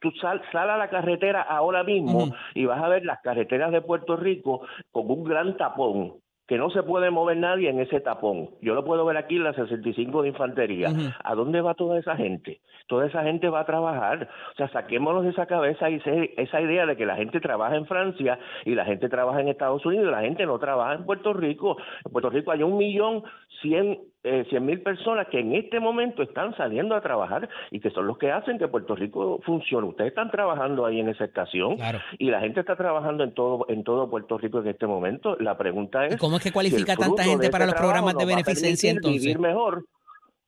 Tú 0.00 0.10
sal, 0.20 0.42
sal 0.52 0.70
a 0.70 0.76
la 0.76 0.88
carretera 0.88 1.42
ahora 1.42 1.82
mismo 1.84 2.26
y 2.54 2.64
vas 2.66 2.82
a 2.82 2.88
ver 2.88 3.04
las 3.04 3.20
carreteras 3.20 3.72
de 3.72 3.80
Puerto 3.80 4.16
Rico 4.16 4.62
con 4.92 5.10
un 5.10 5.24
gran 5.24 5.56
tapón 5.56 6.14
que 6.46 6.56
no 6.56 6.70
se 6.70 6.82
puede 6.82 7.10
mover 7.10 7.36
nadie 7.36 7.68
en 7.68 7.78
ese 7.78 8.00
tapón. 8.00 8.48
Yo 8.62 8.72
lo 8.74 8.82
puedo 8.82 9.04
ver 9.04 9.18
aquí 9.18 9.36
en 9.36 9.44
la 9.44 9.52
65 9.52 10.22
de 10.22 10.28
Infantería. 10.28 10.88
¿A 11.22 11.34
dónde 11.34 11.60
va 11.60 11.74
toda 11.74 11.98
esa 11.98 12.16
gente? 12.16 12.62
Toda 12.86 13.06
esa 13.06 13.22
gente 13.22 13.50
va 13.50 13.60
a 13.60 13.66
trabajar. 13.66 14.30
O 14.52 14.56
sea, 14.56 14.66
saquémonos 14.70 15.24
de 15.24 15.28
esa 15.30 15.44
cabeza 15.44 15.90
y 15.90 15.96
ese- 15.96 16.32
esa 16.38 16.58
idea 16.62 16.86
de 16.86 16.96
que 16.96 17.04
la 17.04 17.16
gente 17.16 17.38
trabaja 17.40 17.76
en 17.76 17.84
Francia 17.84 18.38
y 18.64 18.74
la 18.74 18.86
gente 18.86 19.10
trabaja 19.10 19.42
en 19.42 19.48
Estados 19.48 19.84
Unidos 19.84 20.06
y 20.08 20.10
la 20.10 20.22
gente 20.22 20.46
no 20.46 20.58
trabaja 20.58 20.94
en 20.94 21.04
Puerto 21.04 21.34
Rico. 21.34 21.76
En 22.06 22.12
Puerto 22.12 22.30
Rico 22.30 22.50
hay 22.50 22.62
un 22.62 22.78
millón 22.78 23.24
cien 23.62 23.98
eh, 24.24 24.44
cien 24.50 24.66
mil 24.66 24.82
personas 24.82 25.28
que 25.28 25.38
en 25.40 25.54
este 25.54 25.78
momento 25.80 26.22
están 26.22 26.54
saliendo 26.56 26.94
a 26.94 27.00
trabajar 27.00 27.48
y 27.70 27.80
que 27.80 27.90
son 27.90 28.06
los 28.06 28.18
que 28.18 28.30
hacen 28.32 28.58
que 28.58 28.66
Puerto 28.68 28.94
Rico 28.96 29.40
funcione. 29.44 29.86
Ustedes 29.86 30.10
están 30.10 30.30
trabajando 30.30 30.84
ahí 30.84 31.00
en 31.00 31.08
esa 31.08 31.24
estación 31.24 31.76
Claro. 31.76 32.00
y 32.18 32.30
la 32.30 32.40
gente 32.40 32.60
está 32.60 32.76
trabajando 32.76 33.22
en 33.24 33.32
todo 33.32 33.64
en 33.68 33.84
todo 33.84 34.10
Puerto 34.10 34.36
Rico 34.36 34.60
en 34.60 34.68
este 34.68 34.86
momento. 34.86 35.36
La 35.38 35.56
pregunta 35.56 36.04
es 36.06 36.14
¿Y 36.14 36.18
cómo 36.18 36.36
es 36.36 36.42
que 36.42 36.52
cualifica 36.52 36.96
tanta 36.96 37.22
gente 37.24 37.48
para 37.50 37.64
los 37.66 37.74
programas 37.74 38.16
de 38.16 38.24
beneficencia 38.26 38.90
entonces? 38.90 39.22
Vivir 39.22 39.38
mejor, 39.38 39.84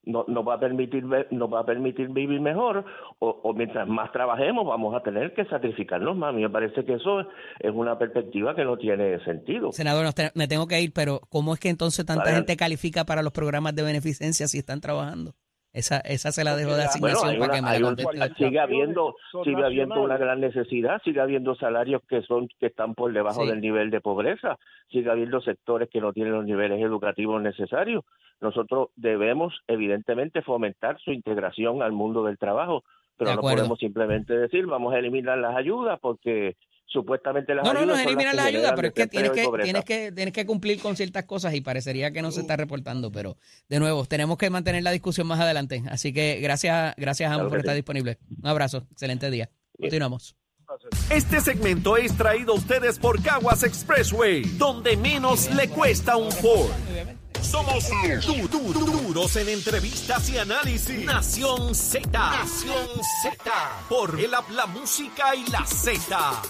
no, 0.05 0.25
nos 0.29 0.47
va 0.47 0.55
a 0.55 0.61
permitir 0.61 1.05
nos 1.05 1.53
va 1.53 1.61
a 1.61 1.67
permitir 1.67 2.09
vivir 2.09 2.41
mejor 2.41 2.85
o, 3.19 3.29
o 3.29 3.53
mientras 3.53 3.87
más 3.87 4.11
trabajemos 4.13 4.67
vamos 4.67 4.95
a 4.95 5.03
tener 5.03 5.35
que 5.35 5.45
sacrificarnos 5.47 6.17
más. 6.17 6.31
A 6.31 6.33
mí 6.33 6.43
me 6.43 6.51
parece 6.51 6.85
que 6.85 6.95
eso 6.95 7.21
es 7.21 7.73
una 7.73 7.99
perspectiva 7.99 8.55
que 8.55 8.65
no 8.65 8.77
tiene 8.77 9.23
sentido. 9.25 9.73
Senador, 9.73 10.07
me 10.35 10.49
tengo 10.49 10.67
que 10.67 10.81
ir, 10.81 10.93
pero 10.93 11.21
¿cómo 11.29 11.55
es 11.55 11.61
que 11.61 11.69
entonces 11.69 12.05
tanta 12.07 12.33
gente 12.33 12.57
califica 12.57 13.05
para 13.05 13.23
los 13.23 13.33
programas 13.33 13.75
de 13.75 13.83
beneficencia 13.83 14.49
si 14.49 14.59
están 14.59 14.81
trabajando? 14.81 15.35
Esa, 15.73 15.99
esa 16.01 16.33
se 16.33 16.43
la 16.43 16.57
dejo 16.57 16.75
de 16.75 16.83
asignación 16.83 17.37
Bueno, 17.39 17.41
para 17.41 17.53
una- 17.53 17.55
que 17.55 17.63
me 17.63 17.79
la 17.79 17.87
conteste. 17.87 18.45
sigue 18.45 18.59
habiendo 18.59 19.15
sigue 19.45 19.65
habiendo 19.65 20.03
una 20.03 20.17
gran 20.17 20.41
necesidad, 20.41 21.01
sigue 21.05 21.21
habiendo 21.21 21.55
salarios 21.55 22.03
que 22.09 22.23
son 22.23 22.49
que 22.59 22.67
están 22.67 22.95
por 22.97 23.13
debajo 23.13 23.43
Sí. 23.45 23.49
del 23.51 23.61
nivel 23.61 23.91
de 23.91 24.01
pobreza, 24.01 24.59
sigue 24.91 25.09
habiendo 25.11 25.41
sectores 25.41 25.89
que 25.89 26.01
no 26.01 26.13
tienen 26.13 26.33
los 26.33 26.45
niveles 26.45 26.81
educativos 26.83 27.41
necesarios. 27.41 28.05
Nosotros 28.41 28.89
debemos 28.97 29.55
evidentemente 29.69 30.43
fomentar 30.43 30.99
su 30.99 31.13
integración 31.13 31.83
al 31.83 31.93
mundo 31.93 32.25
del 32.25 32.37
trabajo, 32.39 32.83
pero 33.17 33.31
De 33.31 33.37
no 33.37 33.41
acuerdo. 33.41 33.59
podemos 33.59 33.79
simplemente 33.79 34.37
decir 34.37 34.67
vamos 34.67 34.93
a 34.93 34.99
eliminar 34.99 35.39
las 35.39 35.55
ayudas 35.55 36.01
porque 36.01 36.57
supuestamente 36.91 37.55
las 37.55 37.65
No, 37.65 37.73
no, 37.73 37.81
ayudas 37.81 37.87
no 37.87 37.95
es 37.95 38.01
son 38.01 38.09
eliminar 38.09 38.35
las 38.35 38.47
ayudas, 38.47 38.73
pero 38.77 38.89
es 38.89 38.95
que 38.95 39.07
tienes 39.07 39.31
que, 39.31 39.49
tienes 39.63 39.85
que 39.85 40.13
tienes 40.13 40.35
que 40.35 40.47
cumplir 40.47 40.81
con 40.81 40.97
ciertas 40.97 41.25
cosas 41.25 41.55
y 41.55 41.61
parecería 41.61 42.11
que 42.13 42.21
no 42.21 42.31
se 42.31 42.41
está 42.41 42.57
reportando, 42.57 43.11
pero 43.13 43.37
de 43.69 43.79
nuevo, 43.79 44.05
tenemos 44.05 44.37
que 44.37 44.51
mantener 44.51 44.83
la 44.83 44.91
discusión 44.91 45.27
más 45.27 45.41
adelante. 45.41 45.83
Así 45.89 46.13
que 46.13 46.41
gracias, 46.41 46.95
gracias 46.97 47.31
a 47.31 47.35
ambos 47.35 47.49
Claro 47.49 47.51
por 47.51 47.59
estar 47.61 47.75
sí. 47.75 47.79
disponibles. 47.79 48.19
Un 48.43 48.49
abrazo, 48.49 48.87
excelente 48.91 49.31
día. 49.31 49.51
Continuamos. 49.79 50.40
Este 51.11 51.41
segmento 51.41 51.97
es 51.97 52.17
traído 52.17 52.53
a 52.53 52.57
ustedes 52.57 52.99
por 52.99 53.21
Caguas 53.23 53.63
Expressway, 53.65 54.43
donde 54.59 54.97
menos 54.97 55.51
le 55.55 55.69
cuesta 55.69 56.17
un 56.17 56.31
Ford. 56.31 56.71
Somos 57.43 57.85
du- 58.27 58.49
du- 58.49 58.73
du- 58.73 58.85
duros 58.87 59.35
en 59.37 59.49
entrevistas 59.49 60.29
y 60.31 60.39
análisis. 60.39 61.05
Nación 61.05 61.75
Z. 61.75 62.07
Nación 62.13 62.87
Z. 63.23 63.51
Por 63.89 64.21
el 64.21 64.31
La 64.31 64.67
Música 64.67 65.35
y 65.35 65.51
la 65.51 65.65
Z. 65.67 66.43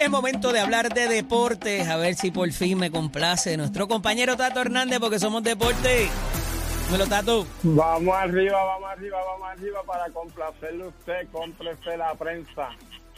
Es 0.00 0.08
momento 0.10 0.50
de 0.52 0.60
hablar 0.60 0.92
de 0.94 1.06
deportes, 1.08 1.86
a 1.86 1.96
ver 1.96 2.14
si 2.14 2.30
por 2.30 2.50
fin 2.52 2.78
me 2.78 2.90
complace 2.90 3.56
nuestro 3.58 3.86
compañero 3.86 4.36
Tato 4.36 4.60
Hernández, 4.62 4.98
porque 4.98 5.18
somos 5.18 5.42
deporte. 5.42 6.08
Dímelo, 6.90 7.06
Tato. 7.06 7.46
Vamos 7.62 8.16
arriba, 8.16 8.64
vamos 8.64 8.90
arriba, 8.90 9.18
vamos 9.24 9.48
arriba 9.48 9.80
para 9.86 10.10
complacerle 10.10 10.82
a 10.82 10.86
usted, 10.88 11.28
cómprese 11.30 11.96
la 11.96 12.12
prensa. 12.16 12.70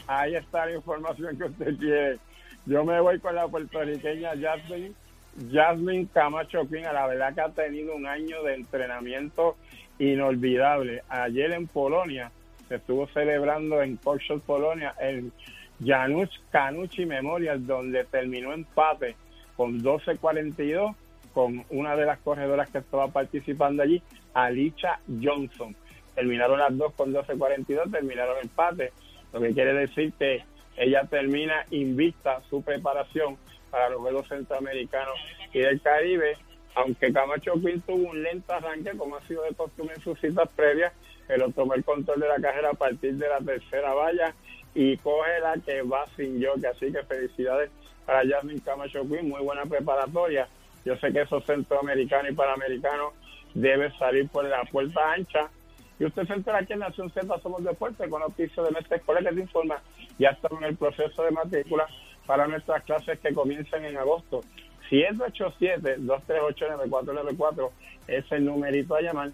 Ahí 0.05 0.35
está 0.35 0.67
la 0.67 0.75
información 0.75 1.35
que 1.35 1.45
usted 1.45 1.77
quiere. 1.79 2.19
Yo 2.67 2.85
me 2.85 2.99
voy 3.01 3.19
con 3.19 3.33
la 3.33 3.47
puertorriqueña 3.47 4.33
Jasmine, 4.39 4.93
Jasmine 5.51 6.07
Camacho 6.13 6.69
Queen. 6.69 6.85
A 6.85 6.93
la 6.93 7.07
verdad 7.07 7.33
que 7.33 7.41
ha 7.41 7.49
tenido 7.49 7.95
un 7.95 8.05
año 8.05 8.43
de 8.43 8.53
entrenamiento 8.53 9.57
inolvidable. 9.97 11.01
Ayer 11.09 11.51
en 11.53 11.65
Polonia 11.65 12.31
se 12.67 12.75
estuvo 12.75 13.07
celebrando 13.07 13.81
en 13.81 13.97
Koszul, 13.97 14.41
Polonia, 14.41 14.93
el 14.99 15.31
Janusz 15.83 16.29
Canucci 16.51 17.07
Memorial, 17.07 17.65
donde 17.65 18.03
terminó 18.03 18.53
empate 18.53 19.15
con 19.57 19.81
12-42 19.81 20.93
con 21.33 21.65
una 21.69 21.95
de 21.95 22.05
las 22.05 22.19
corredoras 22.19 22.69
que 22.69 22.79
estaba 22.79 23.07
participando 23.07 23.83
allí, 23.83 24.01
Alicia 24.33 24.99
Johnson. 25.21 25.75
Terminaron 26.15 26.59
las 26.59 26.77
dos 26.77 26.93
con 26.93 27.13
12-42, 27.13 27.91
terminaron 27.91 28.37
empate, 28.41 28.91
lo 29.31 29.41
que 29.41 29.53
quiere 29.53 29.73
decir 29.73 30.13
que 30.13 30.43
ella 30.77 31.03
termina 31.09 31.65
invicta 31.71 32.41
su 32.49 32.61
preparación 32.61 33.37
para 33.69 33.89
los 33.89 34.01
Juegos 34.01 34.27
Centroamericanos 34.27 35.15
y 35.51 35.59
del 35.59 35.81
Caribe, 35.81 36.37
aunque 36.75 37.11
Camacho 37.11 37.53
Quinn 37.53 37.81
tuvo 37.81 38.09
un 38.09 38.21
lento 38.21 38.53
arranque, 38.53 38.91
como 38.97 39.15
ha 39.15 39.21
sido 39.21 39.43
de 39.43 39.55
costumbre 39.55 39.95
en 39.95 40.01
sus 40.01 40.19
citas 40.19 40.49
previas, 40.55 40.93
pero 41.27 41.49
tomó 41.49 41.73
el 41.73 41.83
control 41.83 42.19
de 42.19 42.27
la 42.27 42.35
carrera 42.35 42.69
a 42.71 42.75
partir 42.75 43.15
de 43.15 43.27
la 43.27 43.39
tercera 43.39 43.93
valla 43.93 44.33
y 44.75 44.97
coge 44.97 45.39
la 45.39 45.55
que 45.65 45.81
va 45.83 46.05
sin 46.15 46.39
yoke. 46.39 46.65
Así 46.65 46.91
que 46.91 47.03
felicidades 47.03 47.71
para 48.05 48.27
Jasmine 48.27 48.61
Camacho 48.61 49.01
Quinn, 49.03 49.29
muy 49.29 49.41
buena 49.41 49.65
preparatoria. 49.65 50.47
Yo 50.85 50.95
sé 50.97 51.13
que 51.13 51.21
esos 51.21 51.45
centroamericanos 51.45 52.31
y 52.31 52.35
panamericanos 52.35 53.13
deben 53.53 53.95
salir 53.97 54.27
por 54.29 54.45
la 54.45 54.63
puerta 54.63 55.13
ancha. 55.13 55.49
Y 55.99 56.05
usted 56.05 56.25
se 56.27 56.33
entera 56.33 56.57
aquí 56.59 56.73
en 56.73 56.79
Nación 56.79 57.11
Z 57.11 57.39
Somos 57.41 57.63
Deporte 57.63 58.09
con 58.09 58.21
noticias 58.21 58.65
de 58.65 58.71
nuestra 58.71 58.97
escuela 58.97 59.21
que 59.21 59.35
te 59.35 59.41
informa. 59.41 59.81
Ya 60.19 60.29
estamos 60.29 60.61
en 60.61 60.69
el 60.69 60.75
proceso 60.75 61.23
de 61.23 61.31
matrícula 61.31 61.87
para 62.25 62.47
nuestras 62.47 62.83
clases 62.83 63.19
que 63.19 63.33
comienzan 63.33 63.85
en 63.85 63.97
agosto. 63.97 64.41
787-238-9494 64.89 67.69
es 68.07 68.31
el 68.31 68.45
numerito 68.45 68.95
a 68.95 69.01
llamar 69.01 69.31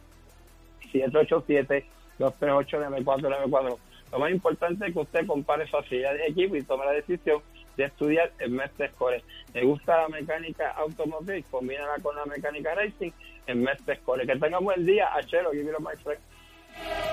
787-238-9494. 0.93 3.77
Lo 4.11 4.19
más 4.19 4.31
importante 4.31 4.87
es 4.87 4.93
que 4.93 4.99
usted 4.99 5.27
compare 5.27 5.67
su 5.67 5.77
actividad 5.77 6.13
de 6.13 6.25
equipo 6.27 6.55
y 6.55 6.63
tome 6.63 6.85
la 6.85 6.93
decisión 6.93 7.41
de 7.79 7.85
estudiar 7.85 8.29
en 8.39 8.57
Mestre 8.57 8.91
Core. 8.97 9.23
¿Le 9.53 9.63
gusta 9.63 10.01
la 10.01 10.09
mecánica 10.09 10.71
automotriz? 10.71 11.45
Combínala 11.49 11.95
con 12.03 12.13
la 12.13 12.25
mecánica 12.25 12.75
racing 12.75 13.11
en 13.47 13.63
Mestre 13.63 13.99
Core. 13.99 14.27
Que 14.27 14.35
tenga 14.35 14.59
buen 14.59 14.85
día. 14.85 15.07
Achero, 15.15 15.51
give 15.51 15.63
me 15.63 15.71
my. 15.79 17.08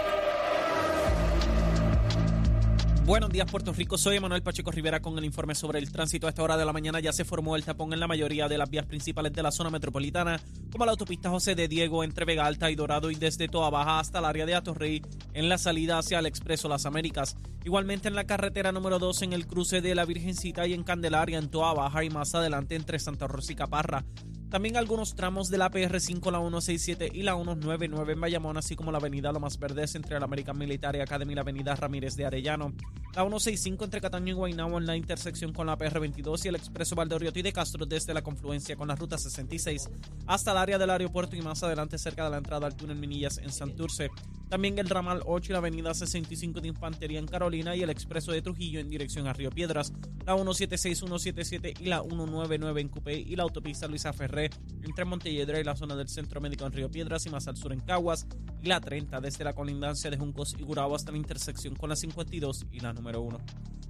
Buenos 3.06 3.30
días, 3.30 3.48
Puerto 3.48 3.72
Rico. 3.72 3.96
Soy 3.96 4.18
Manuel 4.18 4.42
Pacheco 4.42 4.72
Rivera 4.72 4.98
con 4.98 5.16
el 5.16 5.24
informe 5.24 5.54
sobre 5.54 5.78
el 5.78 5.92
tránsito. 5.92 6.26
A 6.26 6.30
esta 6.30 6.42
hora 6.42 6.56
de 6.56 6.64
la 6.64 6.72
mañana 6.72 6.98
ya 6.98 7.12
se 7.12 7.24
formó 7.24 7.54
el 7.54 7.62
tapón 7.62 7.92
en 7.92 8.00
la 8.00 8.08
mayoría 8.08 8.48
de 8.48 8.58
las 8.58 8.68
vías 8.68 8.84
principales 8.84 9.32
de 9.32 9.44
la 9.44 9.52
zona 9.52 9.70
metropolitana, 9.70 10.40
como 10.72 10.84
la 10.84 10.90
autopista 10.90 11.30
José 11.30 11.54
de 11.54 11.68
Diego 11.68 12.02
entre 12.02 12.24
Vega 12.24 12.46
Alta 12.46 12.68
y 12.68 12.74
Dorado 12.74 13.12
y 13.12 13.14
desde 13.14 13.46
Toa 13.46 13.70
Baja 13.70 14.00
hasta 14.00 14.18
el 14.18 14.24
área 14.24 14.44
de 14.44 14.56
Atorrey 14.56 15.02
en 15.34 15.48
la 15.48 15.56
salida 15.56 15.98
hacia 15.98 16.18
el 16.18 16.26
Expreso 16.26 16.68
Las 16.68 16.84
Américas. 16.84 17.36
Igualmente 17.64 18.08
en 18.08 18.16
la 18.16 18.24
carretera 18.24 18.72
número 18.72 18.98
2 18.98 19.22
en 19.22 19.34
el 19.34 19.46
cruce 19.46 19.80
de 19.80 19.94
la 19.94 20.04
Virgencita 20.04 20.66
y 20.66 20.72
en 20.72 20.82
Candelaria 20.82 21.38
en 21.38 21.48
Toa 21.48 21.74
Baja 21.74 22.02
y 22.02 22.10
más 22.10 22.34
adelante 22.34 22.74
entre 22.74 22.98
Santa 22.98 23.28
Rosa 23.28 23.52
y 23.52 23.54
Caparra. 23.54 24.04
También 24.50 24.76
algunos 24.76 25.16
tramos 25.16 25.48
de 25.48 25.59
la 25.59 25.70
PR5, 25.70 26.30
la 26.30 26.38
167 26.38 27.11
y 27.12 27.22
la 27.22 27.35
199 27.35 28.12
en 28.12 28.20
Bayamón, 28.20 28.56
así 28.56 28.76
como 28.76 28.92
la 28.92 28.98
avenida 28.98 29.32
Lomas 29.32 29.59
Verdes 29.59 29.96
entre 29.96 30.18
la 30.20 30.24
American 30.24 30.56
Military 30.56 31.00
Academy 31.00 31.32
y 31.32 31.35
la 31.35 31.40
avenida 31.42 31.74
Ramírez 31.74 32.14
de 32.14 32.26
Arellano. 32.26 32.72
La 33.16 33.22
165 33.22 33.85
entre 33.85 34.00
Cataño 34.00 34.32
y 34.32 34.37
Guaynabo 34.37 34.78
en 34.78 34.87
la 34.87 34.96
intersección 34.96 35.52
con 35.52 35.66
la 35.66 35.76
PR22 35.76 36.44
y 36.44 36.48
el 36.48 36.54
expreso 36.54 36.94
Valdoriotti 36.94 37.42
de 37.42 37.52
Castro 37.52 37.87
desde 37.87 38.14
la 38.14 38.22
confluencia 38.22 38.76
con 38.76 38.88
la 38.88 38.94
ruta 38.94 39.18
66 39.18 39.88
hasta 40.26 40.52
el 40.52 40.59
área 40.59 40.78
del 40.78 40.90
aeropuerto 40.90 41.35
y 41.35 41.40
más 41.40 41.62
adelante 41.62 41.98
cerca 41.98 42.24
de 42.24 42.30
la 42.30 42.37
entrada 42.37 42.66
al 42.66 42.76
túnel 42.76 42.98
Minillas 42.98 43.38
en 43.38 43.50
Santurce. 43.50 44.11
También 44.48 44.78
el 44.78 44.88
ramal 44.88 45.22
8 45.24 45.50
y 45.50 45.52
la 45.54 45.59
avenida 45.59 45.92
65 45.92 46.61
de 46.61 46.68
Infantería 46.68 47.18
en 47.18 47.26
Carolina 47.26 47.74
y 47.74 47.82
el 47.82 47.90
expreso 47.90 48.30
de 48.30 48.42
Trujillo 48.42 48.78
en 48.78 48.88
dirección 48.88 49.26
a 49.26 49.32
Río 49.32 49.50
Piedras. 49.50 49.92
La 50.24 50.35
176, 50.35 50.98
177 50.98 51.74
y 51.80 51.87
la 51.87 52.02
199 52.02 52.80
en 52.80 52.88
Cupé 52.88 53.18
y 53.18 53.35
la 53.35 53.42
autopista 53.42 53.88
Luisa 53.88 54.12
Entre 54.38 55.05
Montelledra 55.05 55.59
y 55.59 55.64
la 55.64 55.77
zona 55.77 55.96
del 55.96 56.09
Centro 56.09 56.40
Médico 56.40 56.66
en 56.66 56.72
Río 56.72 56.90
Piedras 56.90 57.27
y 57.27 57.31
más 57.31 57.49
al 57.49 57.57
sur 57.57 57.72
en 57.72 57.81
Caguas. 57.81 58.27
Y 58.62 58.68
la 58.68 58.81
30 58.81 59.20
desde 59.20 59.44
la 59.44 59.55
colindancia 59.55 60.11
de 60.11 60.16
Juncos 60.16 60.55
y 60.59 60.62
Gurabo 60.62 60.94
hasta 60.94 61.11
la 61.11 61.18
intersección 61.18 61.75
con 61.75 61.88
la 61.88 61.96
52 61.96 62.66
y 62.72 62.81
la 62.81 62.92
número 62.92 63.22
1. 63.22 63.38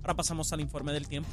Ahora 0.02 0.14
pasamos 0.14 0.52
al 0.52 0.60
informe 0.60 0.92
del 0.92 1.08
tiempo. 1.08 1.30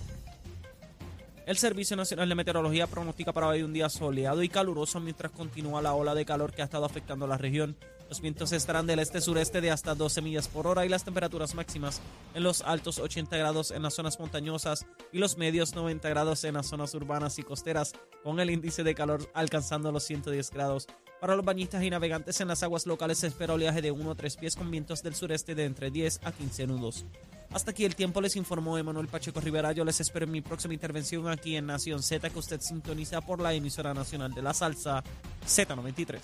El 1.46 1.58
Servicio 1.58 1.98
Nacional 1.98 2.30
de 2.30 2.36
Meteorología 2.36 2.88
pronostica 2.88 3.34
para 3.34 3.50
hoy 3.50 3.64
un 3.64 3.74
día 3.74 3.90
soleado 3.90 4.44
y 4.44 4.50
caluroso 4.50 5.02
mientras 5.02 5.32
continúa 5.34 5.82
la 5.82 5.94
ola 5.94 6.16
de 6.16 6.24
calor 6.24 6.54
que 6.54 6.62
ha 6.62 6.66
estado 6.66 6.86
afectando 6.86 7.28
la 7.28 7.38
región. 7.38 7.76
Los 8.10 8.22
vientos 8.22 8.52
estarán 8.52 8.86
del 8.86 9.00
este-sureste 9.00 9.62
de 9.62 9.72
hasta 9.72 9.96
12 9.96 10.22
millas 10.22 10.48
por 10.48 10.68
hora 10.68 10.86
y 10.86 10.90
las 10.90 11.04
temperaturas 11.04 11.56
máximas 11.56 12.02
en 12.36 12.44
los 12.44 12.62
altos 12.62 13.00
80 13.00 13.36
grados 13.38 13.72
en 13.72 13.82
las 13.82 13.96
zonas 13.96 14.20
montañosas 14.20 14.86
y 15.12 15.18
los 15.18 15.38
medios 15.38 15.74
90 15.74 16.08
grados 16.10 16.44
en 16.44 16.54
las 16.56 16.68
zonas 16.68 16.94
urbanas 16.94 17.40
y 17.40 17.44
costeras, 17.44 17.94
con 18.24 18.40
el 18.40 18.50
índice 18.50 18.84
de 18.84 18.94
calor 18.94 19.30
alcanzando 19.34 19.92
los 19.92 20.04
110 20.04 20.52
grados. 20.52 20.88
Para 21.20 21.36
los 21.36 21.46
bañistas 21.46 21.82
y 21.84 21.90
navegantes 21.90 22.42
en 22.42 22.50
las 22.50 22.64
aguas 22.64 22.86
locales 22.86 23.20
se 23.20 23.28
espera 23.28 23.54
oleaje 23.54 23.82
de 23.82 23.92
1 23.92 24.12
a 24.12 24.16
3 24.16 24.38
pies 24.38 24.56
con 24.56 24.70
vientos 24.70 25.02
del 25.02 25.16
sureste 25.16 25.56
de 25.56 25.66
entre 25.66 25.90
10 25.90 26.20
a 26.24 26.32
15 26.32 26.68
nudos. 26.68 27.06
Hasta 27.54 27.72
aquí 27.72 27.86
el 27.86 27.96
tiempo 27.96 28.20
les 28.20 28.36
informó 28.36 28.78
Emanuel 28.78 29.08
Pacheco 29.08 29.40
Rivera. 29.40 29.72
Yo 29.74 29.86
les 29.86 30.00
espero 30.00 30.26
en 30.26 30.32
mi 30.32 30.42
próxima 30.42 30.74
intervención 30.74 31.28
aquí 31.28 31.56
en 31.56 31.68
Nación 31.68 32.02
Z, 32.02 32.30
que 32.30 32.40
usted 32.40 32.60
sintoniza 32.60 33.22
por 33.22 33.40
la 33.40 33.54
emisora 33.54 33.94
nacional 33.94 34.34
de 34.34 34.42
la 34.42 34.54
salsa 34.54 35.04
Z93. 35.46 36.20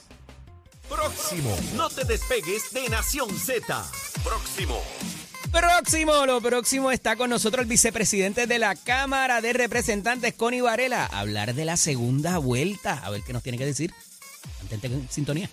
Próximo. 0.89 1.55
No 1.75 1.89
te 1.89 2.03
despegues 2.03 2.71
de 2.71 2.89
Nación 2.89 3.29
Z. 3.37 3.85
Próximo. 4.23 4.81
Próximo, 5.51 6.25
lo 6.25 6.41
próximo 6.41 6.91
está 6.91 7.15
con 7.15 7.29
nosotros 7.29 7.63
el 7.63 7.69
vicepresidente 7.69 8.47
de 8.47 8.59
la 8.59 8.75
Cámara 8.75 9.41
de 9.41 9.53
Representantes, 9.53 10.33
Connie 10.33 10.61
Varela, 10.61 11.05
hablar 11.05 11.53
de 11.53 11.65
la 11.65 11.77
segunda 11.77 12.37
vuelta. 12.37 13.01
A 13.03 13.09
ver 13.09 13.21
qué 13.23 13.33
nos 13.33 13.43
tiene 13.43 13.57
que 13.57 13.65
decir. 13.65 13.93
Mantente 14.59 14.87
en 14.87 15.09
sintonía. 15.09 15.49